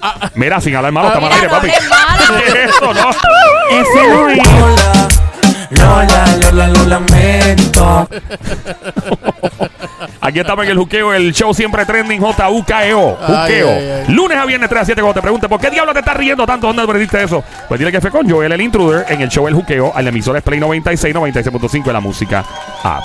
Ah, 0.00 0.30
Mira, 0.34 0.60
sin 0.60 0.74
hablar 0.76 0.92
malo, 0.92 1.08
Ah, 1.08 1.10
está 1.14 1.20
mal 1.20 1.32
aire, 1.32 1.46
mira, 1.46 1.54
no 1.54 1.60
papi. 1.60 1.70
hables 1.70 1.90
malo. 1.90 2.42
¿Qué 2.52 2.62
es 2.64 2.70
eso, 2.70 2.94
no? 2.94 3.10
Ese 3.70 4.08
no 4.08 4.28
es. 4.28 5.18
Lola, 5.70 6.36
Lola, 6.40 6.68
lo 6.68 6.84
lamento. 6.86 8.08
Aquí 10.20 10.38
estamos 10.40 10.64
en 10.64 10.70
el 10.70 10.78
juqueo, 10.78 11.12
el 11.12 11.32
show 11.34 11.52
siempre 11.52 11.84
trending 11.84 12.20
J-U-K-E-O. 12.20 13.16
Juqueo. 13.16 13.68
ay, 13.68 13.90
ay. 14.06 14.14
Lunes 14.14 14.38
a 14.38 14.44
viernes 14.46 14.68
3 14.70 14.82
a 14.82 14.84
7 14.84 15.00
cuando 15.02 15.14
te 15.14 15.22
pregunte 15.22 15.48
¿por 15.48 15.60
qué 15.60 15.70
diablo 15.70 15.92
te 15.92 15.98
estás 15.98 16.16
riendo 16.16 16.46
tanto? 16.46 16.66
¿Dónde 16.68 16.82
aprendiste 16.82 17.22
eso? 17.22 17.42
Pues 17.68 17.78
dile 17.78 17.90
que 17.92 18.00
fue 18.00 18.10
con 18.10 18.28
Joel 18.30 18.52
el 18.52 18.60
Intruder 18.60 19.04
en 19.08 19.20
el 19.20 19.28
show 19.28 19.46
El 19.48 19.54
Juqueo, 19.54 19.92
al 19.94 20.06
emisor 20.06 20.40
Play 20.42 20.60
96, 20.60 21.14
96.5 21.14 21.84
de 21.84 21.92
la 21.92 22.00
música. 22.00 22.44
Ah, 22.84 23.00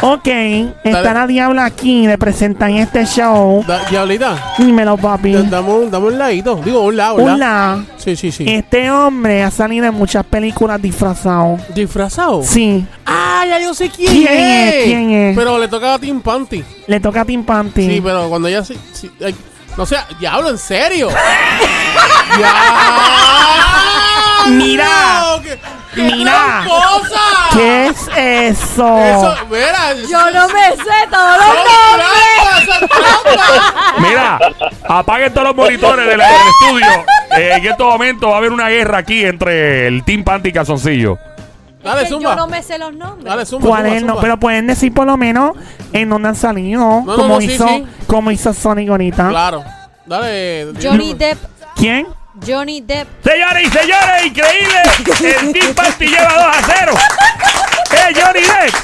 Ok, 0.00 0.28
está 0.84 1.12
la 1.12 1.26
diabla 1.26 1.64
aquí, 1.64 2.06
le 2.06 2.16
presentan 2.18 2.76
este 2.76 3.04
show. 3.04 3.64
da- 3.66 3.84
Diablita, 3.90 4.54
Dímelo, 4.56 4.96
papi. 4.96 5.32
da- 5.32 5.42
dame 5.42 5.70
un, 5.72 5.90
dame 5.90 6.06
un 6.06 6.18
ladito. 6.18 6.56
Digo, 6.64 6.82
un 6.82 6.96
lado, 6.96 7.16
un 7.16 7.24
lado. 7.24 7.34
Hola. 7.34 7.84
Sí, 7.96 8.14
sí, 8.14 8.30
sí. 8.30 8.44
Este 8.46 8.90
hombre 8.92 9.42
ha 9.42 9.50
salido 9.50 9.86
en 9.86 9.94
muchas 9.94 10.24
películas 10.24 10.80
disfrazado. 10.80 11.58
¿Disfrazado? 11.74 12.42
Sí, 12.44 12.86
Ah, 13.04 13.44
ya 13.48 13.58
yo 13.60 13.74
sé 13.74 13.90
quién, 13.90 14.12
¿Quién 14.12 14.28
es? 14.32 14.84
¿Quién 14.84 15.10
es? 15.10 15.36
Pero 15.36 15.58
le 15.58 15.66
tocaba 15.66 15.94
a 15.94 15.98
Tim 15.98 16.20
Panty. 16.20 16.62
le 16.86 17.00
toca 17.00 17.22
a 17.22 17.24
Tim 17.24 17.42
Panty. 17.44 17.86
Sí, 17.94 18.00
pero 18.00 18.28
cuando 18.28 18.46
ella 18.48 18.64
sí, 18.64 18.76
sí, 18.92 19.10
ay, 19.24 19.34
no 19.76 19.84
sé, 19.86 19.96
diablo, 20.20 20.50
en 20.50 20.58
serio. 20.58 21.08
ya. 22.40 22.54
Mira. 24.50 25.40
¿Qué, 25.42 25.58
qué 25.94 26.02
Mira. 26.02 26.64
¿Qué 27.52 27.86
es 27.86 28.08
eso? 28.16 28.98
Eso, 28.98 29.36
mira. 29.50 29.94
Yo 30.08 30.30
no 30.30 30.48
me 30.48 30.76
sé 30.76 31.08
todos 31.10 31.36
los 31.38 31.48
nombres. 31.48 32.98
Mira, 33.98 34.38
apaguen 34.88 35.32
todos 35.32 35.48
los 35.48 35.56
monitores 35.56 36.06
del, 36.06 36.18
del 36.18 36.30
estudio. 36.30 37.04
Eh, 37.36 37.52
en 37.56 37.66
este 37.66 37.82
momento 37.82 38.28
va 38.28 38.34
a 38.34 38.38
haber 38.38 38.52
una 38.52 38.68
guerra 38.68 38.98
aquí 38.98 39.24
entre 39.24 39.86
el 39.86 40.04
Team 40.04 40.24
Panty 40.24 40.48
y 40.48 40.52
Calzoncillo. 40.52 41.18
Dale, 41.82 42.02
que 42.02 42.08
zumba. 42.08 42.30
yo 42.30 42.36
no 42.36 42.46
me 42.48 42.62
sé 42.62 42.78
los 42.78 42.94
nombres. 42.94 43.24
Dale, 43.24 43.46
zumba. 43.46 43.68
¿Cuál 43.68 43.82
zumba, 43.82 43.96
es? 43.96 44.02
No, 44.02 44.08
zumba. 44.08 44.22
pero 44.22 44.36
pueden 44.38 44.66
decir 44.66 44.92
por 44.92 45.06
lo 45.06 45.16
menos 45.16 45.52
en 45.92 46.08
dónde 46.08 46.28
han 46.28 46.36
salido. 46.36 46.80
no, 46.80 47.16
como, 47.16 47.34
no, 47.34 47.40
sí, 47.40 47.52
hizo, 47.52 47.68
sí. 47.68 47.86
como 48.06 48.30
hizo 48.30 48.52
Sonic 48.52 48.88
ahorita. 48.88 49.28
Claro. 49.28 49.64
Dale. 50.06 50.72
Johnny 50.82 51.14
Depp. 51.14 51.38
¿Quién? 51.76 52.06
Johnny 52.46 52.80
Depp. 52.80 53.08
Señores 53.24 53.68
y 53.68 53.70
señores, 53.70 54.26
increíble. 54.26 54.82
El 55.38 55.52
Team 55.52 55.74
Party 55.74 56.06
lleva 56.06 56.32
2 56.34 56.42
a 56.42 56.74
0. 56.78 56.92
¡Eh, 57.92 58.14
Johnny 58.20 58.40
Depp! 58.40 58.74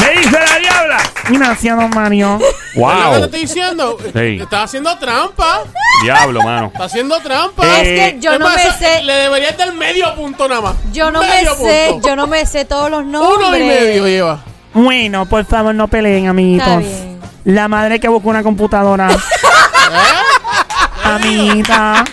Me 0.00 0.20
dice 0.20 0.38
la 0.38 0.58
diabla. 0.58 0.98
Gracias, 1.30 1.76
don 1.76 1.90
Mario. 1.90 2.38
Es 2.40 2.42
lo 2.42 2.46
que 2.48 2.74
te 2.74 2.80
¡Wow! 2.80 3.24
estoy 3.24 3.40
diciendo. 3.40 3.98
Sí. 4.12 4.38
Estás 4.40 4.64
haciendo 4.64 4.96
trampa. 4.98 5.62
Diablo, 6.02 6.42
mano. 6.42 6.66
Está 6.72 6.84
haciendo 6.84 7.18
trampa. 7.20 7.64
Eh, 7.66 8.06
Es 8.06 8.12
que 8.14 8.20
yo 8.20 8.32
Es 8.34 8.38
no 8.38 8.46
más, 8.46 8.56
me 8.56 8.72
sé. 8.72 9.02
Le 9.02 9.12
deberías 9.14 9.56
dar 9.56 9.72
medio 9.72 10.14
punto 10.14 10.46
nada 10.48 10.60
más. 10.60 10.74
Yo 10.92 11.10
no 11.10 11.20
me 11.22 11.28
Medio 11.28 11.54
sé. 11.56 11.86
punto. 11.90 12.08
Yo 12.08 12.16
no 12.16 12.26
me 12.26 12.44
sé 12.46 12.64
todos 12.66 12.90
los 12.90 13.04
nombres. 13.04 13.36
Uno 13.48 13.56
y 13.56 13.60
medio 13.64 14.06
lleva. 14.06 14.38
Bueno, 14.74 15.24
por 15.26 15.44
favor, 15.46 15.74
no 15.74 15.88
peleen, 15.88 16.28
amiguitos. 16.28 16.66
Está 16.68 16.78
bien. 16.78 17.20
La 17.44 17.66
madre 17.68 17.98
que 17.98 18.08
buscó 18.08 18.28
una 18.28 18.42
computadora. 18.42 19.08
Amiguita. 21.04 22.04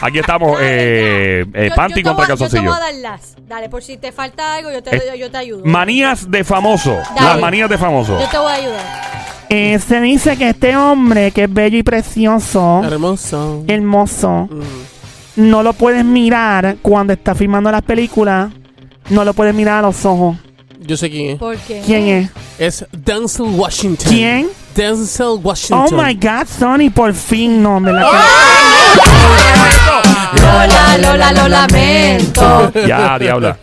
Aquí 0.00 0.18
estamos, 0.18 0.58
eh, 0.60 1.44
eh, 1.54 1.68
Yo- 1.70 1.74
Panty 1.74 2.02
yo 2.02 2.02
te 2.02 2.02
contra 2.02 2.12
voy 2.14 2.24
a- 2.24 2.28
Yo 2.28 2.34
te 2.36 2.38
calzoncillo. 2.38 2.62
voy 2.70 2.76
a 2.76 2.80
dar 2.80 2.94
las. 2.94 3.36
Dale, 3.48 3.68
por 3.68 3.82
si 3.82 3.96
te 3.96 4.12
falta 4.12 4.54
algo, 4.54 4.70
yo 4.70 4.82
te, 4.82 4.96
Eh, 4.96 5.18
yo 5.18 5.30
te 5.30 5.38
ayudo. 5.38 5.64
Manías 5.64 6.30
de 6.30 6.44
famoso. 6.44 6.90
Dale. 7.14 7.20
Las 7.28 7.40
manías 7.40 7.70
de 7.70 7.78
famoso. 7.78 8.18
Yo 8.20 8.28
te 8.28 8.38
voy 8.38 8.50
a 8.52 8.54
ayudar. 8.54 8.84
Eh, 9.48 9.78
se 9.78 10.00
dice 10.00 10.36
que 10.36 10.48
este 10.50 10.76
hombre, 10.76 11.30
que 11.30 11.44
es 11.44 11.52
bello 11.52 11.78
y 11.78 11.82
precioso, 11.82 12.82
Hermoso. 12.84 13.64
hermoso, 13.68 14.48
Mm. 14.50 14.62
no 15.48 15.62
lo 15.62 15.72
puedes 15.72 16.04
mirar 16.04 16.76
cuando 16.82 17.12
está 17.12 17.34
filmando 17.34 17.70
las 17.70 17.82
películas. 17.82 18.50
No 19.08 19.24
lo 19.24 19.32
puedes 19.34 19.54
mirar 19.54 19.78
a 19.78 19.82
los 19.86 20.04
ojos. 20.04 20.36
Yo 20.80 20.96
sé 20.96 21.08
quién 21.08 21.30
es. 21.30 21.38
¿Por 21.38 21.56
qué? 21.58 21.80
¿Quién 21.86 22.06
es? 22.08 22.30
Es 22.58 22.86
Denzel 22.92 23.46
Washington. 23.46 24.08
¿Quién? 24.12 24.48
Denzel 24.76 25.40
Oh 25.70 25.88
my 25.92 26.14
God, 26.14 26.46
Sony, 26.46 26.90
por 26.94 27.14
fin, 27.14 27.62
no, 27.62 27.80
¿verdad 27.80 28.10
que- 28.10 28.16
Lola, 30.42 30.98
Lola, 30.98 31.32
lo 31.32 31.48
lamento. 31.48 32.72
Ya, 32.86 33.18
diabla. 33.18 33.56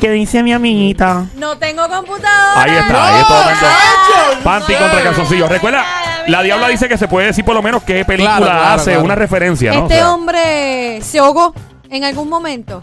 ¿Qué 0.00 0.10
dice 0.10 0.42
mi 0.42 0.52
amiguita? 0.52 1.26
No 1.36 1.58
tengo 1.58 1.82
computadora. 1.88 2.62
Ahí 2.62 2.70
está, 2.70 3.14
ahí 3.14 3.20
está. 3.20 3.44
Chacho, 3.60 4.42
Panty 4.44 4.72
no 4.74 4.78
contra 4.78 4.98
sé. 4.98 5.04
calzoncillo. 5.04 5.48
Recuerda, 5.48 5.84
la 6.28 6.42
diabla 6.42 6.68
dice 6.68 6.88
que 6.88 6.96
se 6.96 7.08
puede 7.08 7.26
decir 7.26 7.44
por 7.44 7.54
lo 7.54 7.62
menos 7.62 7.82
qué 7.82 8.04
película 8.04 8.36
Claro, 8.36 8.52
claro, 8.52 8.74
hace, 8.74 8.90
claro. 8.92 9.04
una 9.04 9.14
referencia, 9.16 9.72
¿no? 9.72 9.80
O 9.80 9.82
Este 9.82 9.94
sea, 9.96 10.12
hombre 10.14 11.00
se 11.02 11.18
ahogó 11.18 11.52
en 11.90 12.04
algún 12.04 12.28
momento. 12.28 12.82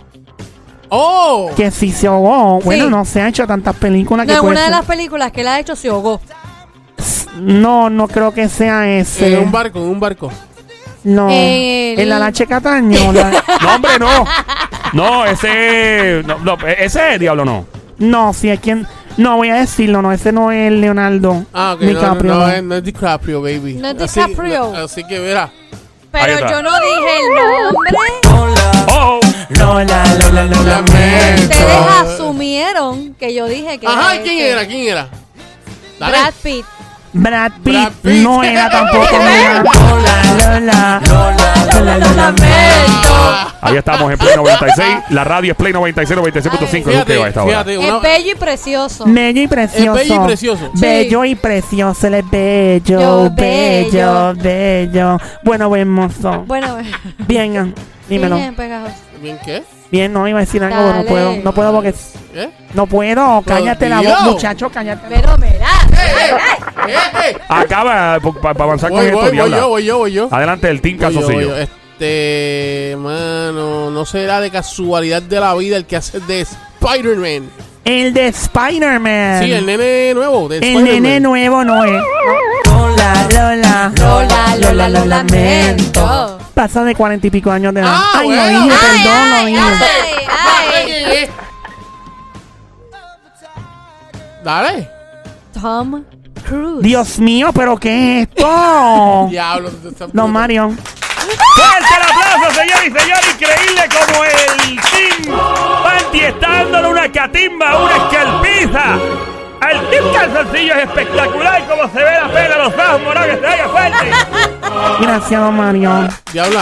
Oh. 0.89 1.49
Que 1.55 1.71
si 1.71 1.91
se 1.91 2.07
ahogó. 2.07 2.59
Bueno, 2.61 2.83
Sí. 2.85 2.89
no 2.91 3.05
se 3.05 3.21
ha 3.21 3.27
hecho 3.29 3.47
tantas 3.47 3.75
películas 3.75 4.27
No, 4.27 4.31
que 4.33 4.35
en 4.35 4.41
puede 4.41 4.51
una 4.53 4.61
de 4.61 4.67
ser- 4.67 4.75
las 4.75 4.85
películas 4.85 5.31
que 5.31 5.41
él 5.41 5.47
ha 5.47 5.59
hecho 5.59 5.75
se 5.75 5.87
ahogó. 5.87 6.19
No, 7.35 7.89
no 7.89 8.07
creo 8.07 8.33
que 8.33 8.47
sea 8.49 8.87
ese. 8.89 9.33
En 9.33 9.43
un 9.43 9.51
barco, 9.51 9.79
en 9.79 9.85
un 9.89 9.99
barco. 9.99 10.31
No. 11.03 11.29
El- 11.29 11.99
En 11.99 12.09
la 12.09 12.17
Lache 12.19 12.47
Cataño. 12.47 13.11
la- 13.13 13.43
No, 13.61 13.75
hombre, 13.75 13.99
no. 13.99 14.25
No, 14.93 15.25
ese. 15.25 16.23
No, 16.25 16.39
no, 16.39 16.57
ese 16.67 17.13
es 17.15 17.19
diablo, 17.19 17.45
no. 17.45 17.65
No, 17.97 18.33
si 18.33 18.49
es 18.49 18.59
quien. 18.59 18.87
No, 19.17 19.37
voy 19.37 19.49
a 19.49 19.55
decirlo, 19.55 20.01
no, 20.01 20.11
ese 20.11 20.31
no 20.33 20.51
es 20.51 20.71
Leonardo. 20.71 21.45
Ah, 21.53 21.73
ok. 21.75 21.81
no, 21.81 21.87
DiCaprio. 21.87 22.33
No, 22.33 22.39
no. 22.39 22.47
no, 22.47 22.53
es, 22.53 22.63
no 22.63 22.75
es 22.75 22.83
DiCaprio, 22.83 23.41
baby. 23.41 23.73
No 23.75 23.87
es 23.89 24.01
Así- 24.01 24.19
DiCaprio. 24.21 24.75
Así, 24.75 25.03
que 25.05 25.19
verá. 25.19 25.43
Ahí 25.43 25.51
Pero 26.11 26.33
está. 26.33 26.51
yo 26.51 26.61
no 26.63 26.69
dije 26.71 27.17
el 27.19 27.71
nombre. 27.71 27.91
Oh, 28.97 29.19
Lola, 29.49 30.03
Lola, 30.19 30.43
lo 30.45 30.63
lamento. 30.63 31.43
Ustedes 31.43 31.77
asumieron 32.01 33.13
que 33.15 33.33
yo 33.33 33.47
dije 33.47 33.77
que 33.77 33.87
Ajá, 33.87 34.15
era 34.15 34.23
¿quién 34.23 34.39
era? 34.39 34.65
¿Quién 34.65 34.87
era? 34.87 35.07
Dale. 35.99 36.17
Brad 36.17 36.33
Pitt. 36.41 36.65
Brad 37.17 37.51
Pitt, 37.63 37.73
Brad 37.73 37.91
Pitt. 38.01 38.23
no 38.23 38.43
era 38.43 38.69
tampoco. 38.69 39.07
mira. 39.11 39.63
Lola. 40.59 41.01
Lola, 41.73 41.97
lo 41.97 42.13
lamento. 42.13 43.49
ahí 43.61 43.77
estamos 43.77 44.11
en 44.11 44.17
Play 44.17 44.35
96. 44.35 44.87
La 45.09 45.23
radio 45.23 45.51
es 45.51 45.57
Play 45.57 45.73
96, 45.73 46.19
96.5. 46.19 46.75
Es 46.77 46.83
Fíjate, 46.85 47.23
a 47.23 47.27
esta 47.27 47.43
hora. 47.43 47.51
fíjate. 47.63 47.77
Una, 47.77 47.87
Es 47.97 48.01
bello 48.01 48.31
y 48.31 48.35
precioso. 48.35 49.03
Bello 49.07 49.41
y 49.41 49.47
precioso. 49.47 49.95
Es 49.99 50.07
bello 50.07 50.15
y 50.23 50.25
precioso. 50.27 50.71
Bello 50.73 51.25
y 51.25 51.35
precioso, 51.35 52.07
él 52.07 52.13
es 52.15 52.29
bello, 52.29 52.99
Yo, 52.99 53.29
bello, 53.35 54.33
bello. 54.35 55.17
Bueno, 55.43 55.69
buen 55.69 55.89
mozo. 55.89 56.43
Bueno, 56.47 56.77
Bien, 57.27 57.57
ah, 57.57 57.81
dímelo. 58.09 58.35
bien 58.35 58.55
pegajoso. 58.55 58.93
¿Bien 59.21 59.39
qué? 59.43 59.63
Bien, 59.91 60.11
no 60.11 60.27
iba 60.27 60.39
a 60.39 60.41
decir 60.41 60.61
algo, 60.63 60.75
pero 60.77 60.87
no 60.89 60.93
Dale. 60.97 61.09
puedo. 61.09 61.35
No 61.43 61.53
puedo 61.53 61.71
porque. 61.73 61.93
¿Eh? 62.33 62.49
No 62.73 62.85
puedo. 62.87 63.41
Cállate 63.45 63.87
la 63.87 63.99
Dios. 63.99 64.13
voz, 64.19 64.33
muchacho, 64.33 64.69
cállate. 64.69 65.05
Pero 65.07 65.37
mira. 65.37 65.67
¡Eh, 66.05 66.93
eh! 67.29 67.37
Acaba 67.49 68.19
para 68.41 68.63
avanzar 68.63 68.89
con 68.89 68.99
Voy, 68.99 69.07
esto, 69.07 69.19
voy, 69.19 69.37
yo, 69.37 69.69
voy 69.69 69.85
yo, 69.85 69.97
voy 69.97 70.11
yo. 70.11 70.27
Adelante, 70.31 70.69
el 70.69 70.81
Team 70.81 70.99
yo. 70.99 71.55
Este, 71.57 72.95
mano, 72.97 73.89
no 73.89 74.05
será 74.05 74.41
de 74.41 74.51
casualidad 74.51 75.21
de 75.21 75.39
la 75.39 75.55
vida 75.55 75.77
el 75.77 75.85
que 75.85 75.95
hace 75.95 76.19
de 76.19 76.41
Spider-Man. 76.41 77.49
El 77.85 78.13
de 78.13 78.27
Spider-Man. 78.27 79.43
Sí, 79.43 79.51
el 79.53 79.65
nene 79.65 80.13
nuevo 80.13 80.49
de 80.49 80.57
El 80.57 80.83
nene 80.83 81.19
nuevo 81.19 81.63
no 81.63 81.85
es. 81.85 82.03
Lola, 82.65 83.27
Lola. 83.31 83.91
Lola, 83.97 84.57
Lola, 84.57 84.89
lo 84.89 85.05
lamento. 85.05 86.39
Pasa 86.53 86.83
de 86.83 86.95
cuarenta 86.95 87.27
y 87.27 87.29
pico 87.29 87.51
años 87.51 87.73
de 87.73 87.81
edad. 87.81 87.91
Ah, 87.93 88.11
ay, 88.15 88.27
bueno. 88.27 88.41
lo 88.41 88.49
dije, 88.49 88.77
perdón, 88.79 89.31
ay, 90.29 90.85
dije. 90.87 91.29
Dale. 94.43 94.89
Tom 95.61 96.03
Cruise. 96.45 96.81
Dios 96.81 97.17
mío, 97.19 97.51
pero 97.53 97.77
¿qué 97.77 98.21
es 98.21 98.27
esto? 98.27 99.27
Diablo. 99.29 99.71
Don 100.11 100.31
Mario. 100.31 100.69
¡Fuerte 100.69 101.93
el 101.95 102.03
aplauso, 102.03 102.53
señor 102.53 102.79
y 102.85 102.99
señor! 102.99 103.17
Increíble 103.33 103.89
como 103.89 104.23
el 104.23 104.79
Team 104.81 105.37
Panty 105.83 106.19
está 106.19 106.49
dándole 106.49 106.87
una 106.89 107.11
catimba, 107.11 107.83
una 107.83 107.95
escalpiza. 107.95 108.93
Al 109.61 109.89
Team 109.89 110.05
Calzoncillo 110.13 110.73
es 110.75 110.83
espectacular 110.83 111.67
como 111.67 111.89
se 111.91 111.97
ve 112.03 112.11
la 112.11 112.31
pela, 112.31 112.57
los 112.57 112.73
ojos 112.73 113.01
morados 113.01 113.29
que 113.29 113.35
se 113.35 113.41
vaya 113.41 113.69
fuerte. 113.69 114.11
Gracias, 115.01 115.41
don 115.41 115.55
Mario. 115.57 116.07
Diabla. 116.31 116.61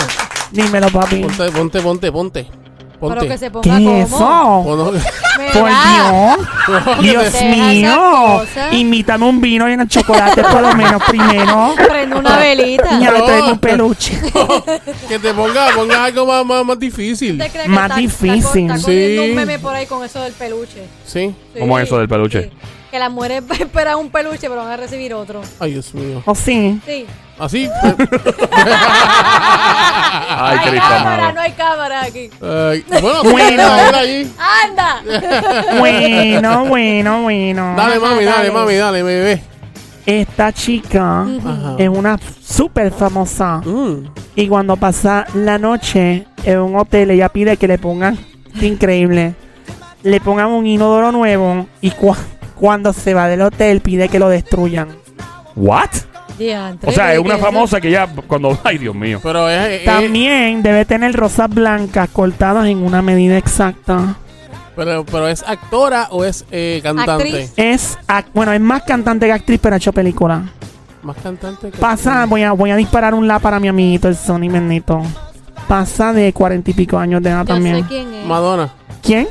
Dímelo, 0.51 0.89
papi. 0.89 1.23
Ponte, 1.23 1.51
ponte, 1.51 1.81
ponte, 1.81 2.11
ponte. 2.11 2.62
Pero 3.09 3.21
que 3.21 3.27
Ponte. 3.27 3.37
se 3.37 3.51
ponga 3.51 3.63
¿Qué 3.77 3.83
como. 3.83 3.97
es 3.97 4.07
eso? 4.07 4.63
Por. 4.63 5.71
Dios. 7.01 7.01
Dios 7.01 7.41
mío. 7.43 8.41
Invítame 8.71 9.25
un 9.25 9.41
vino 9.41 9.69
y 9.69 9.73
unos 9.73 9.87
chocolates 9.87 10.45
por 10.45 10.61
lo 10.61 10.73
menos 10.75 11.01
primero. 11.03 11.73
Prende 11.75 12.15
una 12.15 12.37
velita. 12.37 12.99
Ya 12.99 13.11
No. 13.11 13.17
le 13.17 13.21
traigo 13.23 13.47
un 13.47 13.59
peluche. 13.59 14.19
que 15.07 15.19
te 15.19 15.33
ponga, 15.33 15.67
ponga 15.75 16.05
algo 16.05 16.25
más, 16.25 16.45
más, 16.45 16.65
más 16.65 16.79
difícil. 16.79 17.33
¿Usted 17.33 17.51
cree 17.51 17.63
que 17.63 17.69
Más 17.69 17.83
está- 17.89 17.95
difícil. 17.97 18.63
Está, 18.63 18.75
está 18.75 18.91
Sí. 18.91 19.17
un 19.29 19.35
meme 19.35 19.59
por 19.59 19.75
ahí 19.75 19.85
con 19.85 20.03
eso 20.03 20.21
del 20.21 20.33
peluche. 20.33 20.83
Sí. 21.05 21.33
Sí, 21.53 21.59
¿Cómo 21.59 21.77
es 21.79 21.85
eso 21.87 21.97
del 21.99 22.07
peluche? 22.07 22.43
sí. 22.43 22.49
Que 22.91 22.99
las 22.99 23.11
mujeres 23.11 23.43
esperan 23.59 23.97
un 23.97 24.09
peluche, 24.09 24.41
pero 24.41 24.57
van 24.57 24.67
a 24.71 24.77
recibir 24.77 25.13
otro. 25.13 25.41
Ay, 25.59 25.71
Dios 25.73 25.93
mío. 25.95 26.21
¿O 26.25 26.35
sí? 26.35 26.79
Sí. 26.85 27.05
Así. 27.39 27.69
Ay, 30.35 30.55
no 30.55 30.61
hay 30.61 30.69
Cristo 30.69 30.87
cámara, 30.89 31.31
no 31.33 31.41
hay 31.41 31.51
cámara 31.53 32.01
aquí. 32.03 32.29
Bueno, 32.39 33.23
Bueno. 33.23 33.63
dale 33.63 33.97
allí. 33.97 34.31
¡Anda! 34.63 35.01
Bueno, 35.79 36.65
bueno, 36.65 37.21
bueno. 37.23 37.73
Dale, 37.75 37.99
mami, 37.99 38.23
dale, 38.23 38.37
dale. 38.37 38.51
mami, 38.51 38.75
dale, 38.75 39.03
bebé. 39.03 39.43
Esta 40.05 40.51
chica 40.51 41.21
Ajá. 41.21 41.75
es 41.77 41.89
una 41.89 42.19
súper 42.45 42.91
famosa. 42.91 43.61
Mm. 43.65 44.09
Y 44.35 44.47
cuando 44.47 44.75
pasa 44.75 45.25
la 45.33 45.57
noche 45.57 46.25
en 46.43 46.59
un 46.59 46.75
hotel, 46.75 47.11
ella 47.11 47.29
pide 47.29 47.57
que 47.57 47.67
le 47.67 47.77
pongan, 47.77 48.17
qué 48.59 48.67
increíble, 48.67 49.33
le 50.03 50.19
pongan 50.19 50.47
un 50.47 50.67
inodoro 50.67 51.11
nuevo 51.11 51.67
y 51.81 51.91
cua- 51.91 52.17
cuando 52.55 52.91
se 52.93 53.13
va 53.13 53.27
del 53.27 53.41
hotel 53.43 53.79
pide 53.81 54.09
que 54.09 54.19
lo 54.19 54.27
destruyan. 54.29 54.89
¿What? 55.55 55.89
Diantre, 56.37 56.89
O 56.89 56.93
sea, 56.93 57.13
es 57.13 57.19
una 57.19 57.35
¿qué 57.35 57.41
famosa 57.41 57.79
que 57.79 57.91
ya 57.91 58.07
cuando... 58.27 58.57
Ay, 58.63 58.77
Dios 58.77 58.95
mío. 58.95 59.19
Pero 59.21 59.47
es, 59.49 59.69
es- 59.81 59.85
También 59.85 60.63
debe 60.63 60.83
tener 60.85 61.13
rosas 61.13 61.49
blancas 61.49 62.09
cortadas 62.11 62.65
en 62.67 62.79
una 62.83 63.01
medida 63.01 63.37
exacta. 63.37 64.15
pero, 64.75 65.05
pero 65.05 65.27
es 65.27 65.43
actora 65.47 66.07
o 66.11 66.23
es 66.25 66.45
eh, 66.51 66.79
cantante. 66.83 67.11
Actriz. 67.11 67.53
Es, 67.55 67.97
ac- 68.07 68.25
bueno, 68.33 68.51
es 68.53 68.59
más 68.61 68.81
cantante 68.83 69.27
que 69.27 69.31
actriz, 69.33 69.59
pero 69.61 69.75
ha 69.75 69.77
hecho 69.77 69.93
película. 69.93 70.43
Más 71.03 71.17
cantante 71.21 71.69
que 71.69 71.77
Pasa, 71.77 72.25
voy 72.25 72.43
a, 72.43 72.53
voy 72.53 72.71
a 72.71 72.75
disparar 72.77 73.13
un 73.13 73.27
la 73.27 73.37
para 73.39 73.59
mi 73.59 73.67
amiguito, 73.67 74.07
el 74.07 74.15
Sony 74.15 74.49
Bendito. 74.49 75.01
Pasa 75.67 76.13
de 76.13 76.33
cuarenta 76.33 76.71
y 76.71 76.73
pico 76.73 76.97
años 76.97 77.21
de 77.21 77.29
edad 77.29 77.41
Yo 77.45 77.53
también. 77.53 77.81
sé 77.81 77.85
quién 77.87 78.13
es. 78.13 78.25
Madonna. 78.25 78.73
¿Quién? 79.01 79.27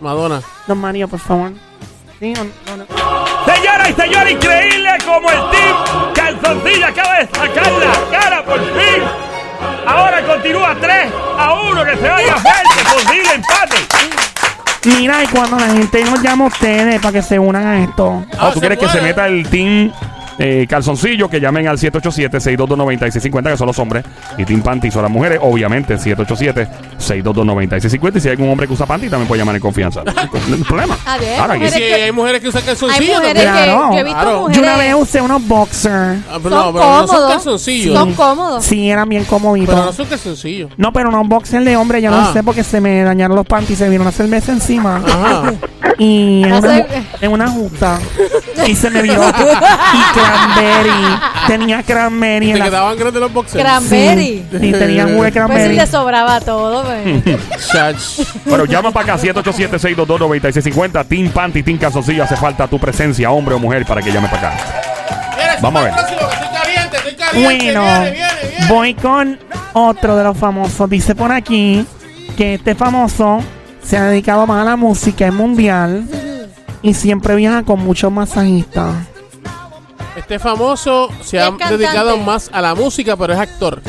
Madonna. 0.00 0.40
Don 0.66 0.78
Mario, 0.78 1.08
por 1.08 1.18
favor. 1.18 1.52
Sí, 2.20 2.32
o 2.36 2.44
no, 2.44 2.76
no. 2.78 2.84
Señora 3.44 3.90
y 3.90 3.92
señor, 3.94 4.28
increíble 4.30 4.90
como 5.04 5.28
el 5.30 5.38
Team 5.50 5.76
Calzoncillo 6.48 6.86
acaba 6.86 7.18
de 7.18 7.26
sacar 7.26 7.72
la 7.72 8.18
cara 8.18 8.42
por 8.42 8.58
fin. 8.58 9.02
Ahora 9.86 10.22
continúa 10.22 10.74
3 10.80 11.06
a 11.38 11.52
1 11.52 11.84
que 11.84 11.96
se 11.96 12.08
vaya 12.08 12.36
fuerte, 12.36 12.84
posible 12.90 13.34
empate. 13.34 13.76
Mira, 14.84 15.24
y 15.24 15.26
cuando 15.26 15.58
la 15.58 15.66
gente 15.66 16.04
nos 16.04 16.22
llama 16.22 16.44
a 16.46 16.48
ustedes 16.48 17.00
para 17.00 17.12
que 17.12 17.22
se 17.22 17.38
unan 17.38 17.66
a 17.66 17.82
esto. 17.82 18.24
Ah, 18.38 18.50
¿Tú 18.54 18.60
quieres 18.60 18.78
que 18.78 18.88
se 18.88 19.02
meta 19.02 19.26
el 19.26 19.46
team 19.50 19.92
eh, 20.38 20.66
calzoncillo? 20.68 21.28
Que 21.28 21.40
llamen 21.40 21.68
al 21.68 21.78
787-622-9650, 21.78 23.50
que 23.50 23.56
son 23.56 23.66
los 23.66 23.78
hombres. 23.78 24.04
Y 24.36 24.44
Team 24.44 24.62
Panty 24.62 24.90
son 24.90 25.02
las 25.02 25.10
mujeres. 25.10 25.38
Obviamente, 25.42 25.96
787-622-9650. 25.96 28.16
Y 28.16 28.20
si 28.20 28.28
hay 28.28 28.32
algún 28.32 28.50
hombre 28.50 28.66
que 28.66 28.72
usa 28.72 28.86
panty, 28.86 29.08
también 29.08 29.28
puede 29.28 29.40
llamar 29.40 29.54
en 29.56 29.60
confianza. 29.62 30.02
No 30.48 30.54
hay 30.54 30.62
problema. 30.62 30.96
A 31.04 31.18
ver, 31.18 31.38
Ahora, 31.40 31.56
Y 31.56 31.58
mujeres 31.58 31.74
si 31.74 31.80
que- 31.80 31.94
hay 32.04 32.12
mujeres 32.12 32.40
que 32.40 32.48
usan 32.48 32.62
Hay 32.62 32.66
calzoncillos 32.68 33.18
mujeres. 33.20 33.42
Claro. 33.42 33.90
que 33.90 33.94
yo 33.96 34.00
he 34.00 34.04
visto 34.04 34.20
Claro. 34.20 34.38
mujeres 34.40 34.56
Yo 34.56 34.62
una 34.62 34.76
vez 34.76 34.94
usé 34.94 35.20
unos 35.20 35.46
boxers. 35.46 36.20
Ah, 36.30 36.38
pero 36.42 36.56
son 36.56 36.66
no, 36.66 36.72
pero 36.72 36.84
no 36.84 36.96
son 36.98 37.06
cómodos. 37.06 37.32
calzoncillos. 37.34 37.98
Son 37.98 38.14
cómodos. 38.14 38.64
Sí, 38.64 38.90
eran 38.90 39.08
bien 39.08 39.24
comoditos. 39.24 39.74
Pero 39.74 39.86
no 39.86 39.92
son 39.92 40.06
calzoncillos. 40.06 40.70
No, 40.76 40.92
pero 40.92 41.08
unos 41.10 41.28
boxers 41.28 41.64
de 41.64 41.76
hombre 41.76 42.00
yo 42.00 42.10
no 42.10 42.16
Ah. 42.18 42.30
sé 42.32 42.42
porque 42.42 42.64
se 42.64 42.80
me 42.80 43.02
dañaron 43.02 43.36
los 43.36 43.46
panties 43.46 43.78
y 43.78 43.82
se 43.84 43.88
vino 43.88 44.02
una 44.02 44.12
cerveza 44.12 44.52
encima. 44.52 45.02
Ajá. 45.06 45.52
Y 45.98 46.42
en 46.44 46.50
No 46.50 46.58
una, 46.58 46.78
ju- 46.78 46.86
en 47.20 47.32
una 47.32 47.50
justa. 47.50 47.98
Y 48.66 48.74
se 48.74 48.90
me 48.90 49.02
vio. 49.02 49.14
y 49.14 49.16
cranberry. 50.28 51.18
Tenía 51.46 51.82
cranberry 51.82 52.46
en 52.48 52.52
Te 52.54 52.58
la 52.58 52.64
quedaban 52.66 52.96
grandes 52.98 53.20
los 53.22 53.32
boxers. 53.32 53.62
Cranberry. 53.64 54.44
Sí, 54.50 54.58
sí, 54.60 54.72
tenía 54.72 55.04
jugo 55.04 55.14
de 55.14 55.18
Pues 55.18 55.32
si 55.32 55.38
cranberry. 55.38 55.76
le 55.76 55.86
sobraba 55.86 56.40
todo, 56.40 56.84
pues. 56.84 57.40
Chach. 57.72 57.96
Bueno, 58.46 58.64
llama 58.66 58.90
para 58.90 59.14
acá, 59.14 59.22
787-622-9650. 59.22 61.06
Team 61.08 61.30
Panty, 61.30 61.62
Team 61.62 61.78
Calzoncillo. 61.78 62.24
Hace 62.24 62.36
falta 62.36 62.66
tu 62.68 62.78
presencia, 62.78 63.30
hombre 63.30 63.54
o 63.54 63.58
mujer, 63.58 63.84
para 63.86 64.02
que 64.02 64.12
llame 64.12 64.28
para 64.28 64.48
acá. 64.48 64.58
Vamos 65.60 65.82
a 65.82 65.84
ver. 65.86 65.94
Estoy 65.94 66.16
caliente, 66.52 66.96
estoy 66.96 67.14
caliente. 67.14 67.44
Bueno, 67.72 67.82
Viene, 67.82 68.10
viene, 68.10 68.30
viene. 68.50 68.66
voy 68.68 68.94
con 68.94 69.38
otro 69.72 70.16
de 70.16 70.24
los 70.24 70.36
famosos. 70.36 70.88
Dice 70.90 71.14
por 71.14 71.32
aquí 71.32 71.84
que 72.36 72.54
este 72.54 72.74
famoso 72.74 73.40
se 73.82 73.96
ha 73.96 74.04
dedicado 74.04 74.46
más 74.46 74.62
a 74.62 74.64
la 74.64 74.76
música 74.76 75.26
es 75.26 75.32
mundial 75.32 76.04
y 76.82 76.94
siempre 76.94 77.34
viaja 77.34 77.62
con 77.64 77.80
muchos 77.84 78.12
masajistas. 78.12 78.94
Este 80.18 80.38
famoso 80.38 81.08
se 81.22 81.38
ha 81.40 81.44
cantante. 81.44 81.76
dedicado 81.78 82.16
más 82.18 82.50
a 82.52 82.60
la 82.60 82.74
música, 82.74 83.16
pero 83.16 83.32
es 83.34 83.38
actor. 83.38 83.80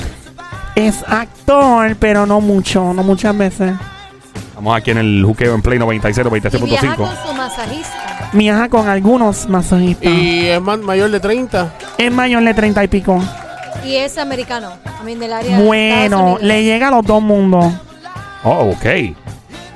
Es 0.75 1.03
actor, 1.07 1.95
pero 1.99 2.25
no 2.25 2.39
mucho, 2.41 2.93
no 2.93 3.03
muchas 3.03 3.35
veces. 3.37 3.73
Estamos 4.49 4.75
aquí 4.77 4.91
en 4.91 4.97
el 4.99 5.23
juqueo 5.25 5.55
en 5.55 5.61
Play 5.61 5.79
96, 5.79 6.27
Y 6.27 6.29
viaja 6.65 6.85
96.5. 6.87 6.95
con 6.97 7.27
su 7.27 7.33
masajista. 7.33 8.29
Viaja 8.33 8.69
con 8.69 8.87
algunos 8.87 9.47
masajistas. 9.47 10.11
Y 10.11 10.47
es 10.47 10.61
mayor 10.61 11.09
de 11.09 11.19
30. 11.19 11.73
Es 11.97 12.11
mayor 12.11 12.43
de 12.43 12.53
30 12.53 12.83
y 12.83 12.87
pico. 12.87 13.23
Y 13.85 13.95
es 13.95 14.17
americano. 14.17 14.71
También 14.83 15.19
del 15.19 15.31
área 15.33 15.57
de 15.57 15.63
Bueno, 15.65 16.03
Estados 16.03 16.21
Unidos. 16.23 16.41
le 16.43 16.63
llega 16.63 16.87
a 16.89 16.91
los 16.91 17.05
dos 17.05 17.21
mundos. 17.21 17.73
Oh, 18.43 18.71
ok. 18.75 18.85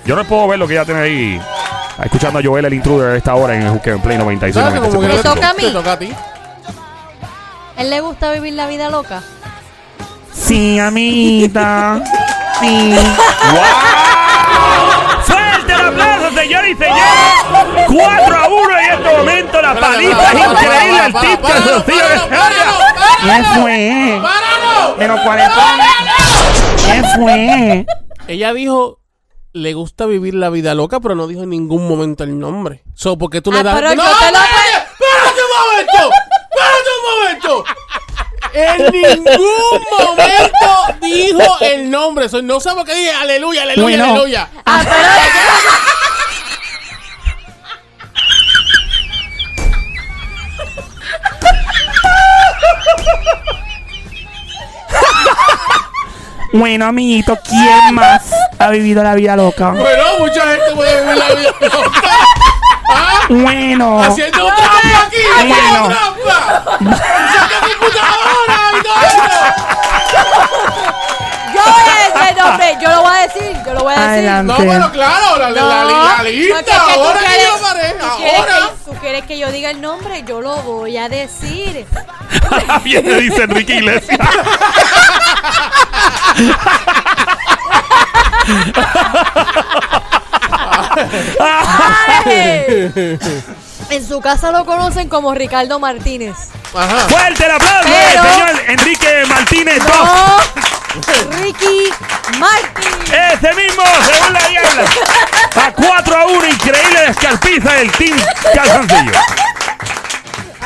Yo 0.05 0.15
no 0.15 0.23
puedo 0.25 0.47
ver 0.49 0.59
lo 0.59 0.67
que 0.67 0.73
ella 0.73 0.85
tiene 0.85 0.99
ahí. 1.01 1.41
Escuchando 2.03 2.39
a 2.39 2.43
Joel 2.43 2.65
el 2.65 2.73
intruder 2.73 3.11
a 3.11 3.15
esta 3.17 3.35
hora 3.35 3.55
en 3.55 3.61
el 3.63 3.69
juqueo 3.69 3.95
en 3.95 4.01
Play 4.01 4.17
96. 4.17 4.53
¿Sabes 4.53 4.79
que 4.81 4.87
como 4.87 4.99
que 5.01 5.07
Me 5.07 5.13
97.5. 5.15 5.33
toca 5.33 5.49
a 5.49 5.53
mí. 5.53 5.61
Te 5.63 5.71
toca 5.71 5.91
a 5.93 5.99
ti. 5.99 6.09
¿Él 7.77 7.89
le 7.89 7.99
gusta 8.01 8.31
vivir 8.31 8.53
la 8.53 8.67
vida 8.67 8.89
loca? 8.89 9.23
Sí, 10.33 10.79
amiguita. 10.79 12.01
Sí. 12.59 12.95
¡Fuerte 15.25 15.73
el 15.73 15.81
aplauso, 15.81 16.31
señor 16.35 16.65
y 16.67 16.75
señores! 16.75 17.87
4 17.87 18.35
a 18.35 18.47
1 18.47 18.77
en 18.79 18.91
este 18.93 19.17
momento. 19.17 19.61
La 19.61 19.75
paliza 19.79 20.31
es 20.31 20.39
increíble. 20.51 21.05
El 21.05 21.13
tip 21.13 21.41
que 21.41 21.53
Sofía 21.69 22.03
¿Qué 23.23 23.43
fue? 23.59 24.21
Pero 24.97 25.23
cuál 25.23 25.39
es 25.39 25.49
¿Qué 26.85 27.03
fue? 27.15 27.85
Ella 28.27 28.53
dijo, 28.53 28.99
le 29.53 29.73
gusta 29.73 30.05
vivir 30.05 30.33
la 30.35 30.49
vida 30.49 30.73
loca, 30.75 30.99
pero 30.99 31.15
no 31.15 31.27
dijo 31.27 31.43
en 31.43 31.49
ningún 31.49 31.87
momento 31.87 32.23
el 32.23 32.37
nombre. 32.39 32.83
So, 32.93 33.17
¿por 33.17 33.29
qué 33.29 33.41
tú 33.41 33.51
Ah, 33.51 33.55
le 33.57 33.63
das? 33.63 33.75
pero 33.75 33.95
¡No! 33.95 34.03
¡Espérate 34.03 35.39
un 35.41 35.99
momento! 35.99 36.15
¡Espérate 36.55 36.89
un 36.95 37.03
momento! 37.19 37.65
En 38.53 38.91
ningún 38.91 39.81
momento 39.99 40.69
dijo 41.01 41.57
el 41.61 41.89
nombre. 41.89 42.27
No 42.43 42.59
sé 42.59 42.69
por 42.71 42.85
qué 42.85 42.93
dije 42.93 43.11
aleluya, 43.11 43.63
aleluya, 43.63 43.83
Bueno. 43.83 44.03
aleluya. 44.13 44.49
Ah, 44.65 44.83
Bueno, 56.51 56.85
amiguito, 56.85 57.35
¿quién 57.47 57.95
más 57.95 58.31
ha 58.59 58.69
vivido 58.69 59.03
la 59.03 59.15
vida 59.15 59.35
loca? 59.35 59.71
Bueno, 59.71 60.03
mucha 60.19 60.41
gente 60.41 60.75
puede 60.75 61.01
vivir 61.01 61.17
la 61.17 61.33
vida 61.33 61.51
loca. 61.61 62.01
Bueno, 63.29 64.01
Haciendo 64.03 64.45
trampa 64.47 64.79
aquí, 65.07 65.17
haciendo 65.35 65.55
Bueno. 65.55 65.87
trampa. 65.89 66.77
Usando 66.79 67.55
computadora 67.61 68.57
y 68.77 68.83
todo 68.83 68.95
eso. 69.07 69.23
yo 71.55 71.61
voy 71.71 71.83
a 71.83 71.95
decir 72.03 72.27
el 72.29 72.35
nombre. 72.37 72.67
Yo 72.81 72.89
lo 72.89 73.01
voy 73.01 73.15
a 73.15 73.21
decir. 73.21 73.53
Yo 73.65 73.73
lo 73.73 73.79
voy 73.83 73.93
a 73.93 73.95
decir. 73.97 74.09
adelante. 74.09 74.53
No, 74.53 74.65
bueno, 74.65 74.91
claro, 74.91 75.37
la, 75.39 75.49
la, 75.51 75.61
No, 75.61 75.67
la, 75.69 75.83
la 75.83 76.15
porque 76.17 76.29
es 76.29 76.35
lista, 76.35 76.63
que 76.63 76.93
tú 76.93 77.01
ahora 77.01 77.19
que 77.19 77.25
quieres- 77.25 77.47
yo 77.47 77.61
paré, 77.61 77.89
tú 77.93 78.05
quieres 78.17 78.39
ahora. 78.39 78.53
que- 78.55 78.73
Tú 78.83 78.93
quieres 78.99 79.23
que 79.25 79.37
yo 79.39 79.51
diga 79.51 79.69
el 79.71 79.81
nombre, 79.81 80.23
yo 80.27 80.41
lo 80.41 80.55
voy 80.57 80.97
a 80.97 81.07
decir. 81.09 81.85
Viene, 82.83 83.13
dice 83.15 83.43
Enrique 83.43 83.75
Iglesias. 83.75 84.19
Ay. 91.39 92.82
En 92.95 94.07
su 94.07 94.21
casa 94.21 94.51
lo 94.51 94.65
conocen 94.65 95.09
como 95.09 95.33
Ricardo 95.33 95.79
Martínez. 95.79 96.35
Ajá. 96.75 97.07
¡Fuerte 97.09 97.45
el 97.45 97.51
aplauso, 97.51 97.89
Pero- 97.89 98.23
señor 98.23 98.61
Enrique 98.67 99.23
Martínez! 99.27 99.79
No, 99.83 100.37
Ricky 101.39 101.89
Martin. 102.39 103.13
Ese 103.13 103.53
mismo, 103.53 103.83
según 104.05 104.33
la 104.33 104.47
diabla. 104.47 104.83
A 105.67 105.71
4 105.71 106.17
a 106.17 106.25
1, 106.25 106.47
increíble 106.47 106.99
descalpiza 107.07 107.73
del 107.73 107.91
Team 107.91 108.17
Calzoncillo. 108.55 109.11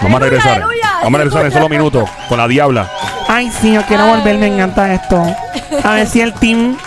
Vamos 0.02 0.22
a 0.22 0.24
regresar. 0.24 0.62
Vamos 1.04 1.20
a 1.20 1.24
regresar 1.24 1.46
en 1.46 1.52
solo 1.52 1.68
minutos 1.70 2.10
con 2.30 2.38
la 2.38 2.48
diabla. 2.48 2.90
Ay, 3.28 3.52
sí, 3.62 3.74
yo 3.74 3.82
quiero 3.86 4.06
volver, 4.06 4.38
me 4.38 4.48
encanta 4.48 4.94
esto. 4.94 5.22
A 5.84 5.92
ver 5.96 6.08
si 6.08 6.22
el 6.22 6.34
team 6.36 6.78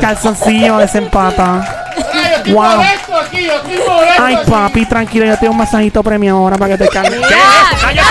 calzoncillo 0.00 0.78
desempata. 0.78 1.84
Ay, 2.14 2.52
Wow. 2.52 2.80
Ay, 4.18 4.36
papi, 4.48 4.86
tranquilo, 4.86 5.26
yo 5.26 5.36
tengo 5.38 5.52
un 5.52 5.58
masajito 5.58 6.02
premio 6.02 6.36
ahora 6.36 6.56
para 6.56 6.76
que 6.76 6.84
te 6.84 6.88
calmes. 6.92 7.20
¿Qué 7.20 7.34
Ya, 7.34 7.36
es? 7.76 7.82
¡Cállate 7.82 8.03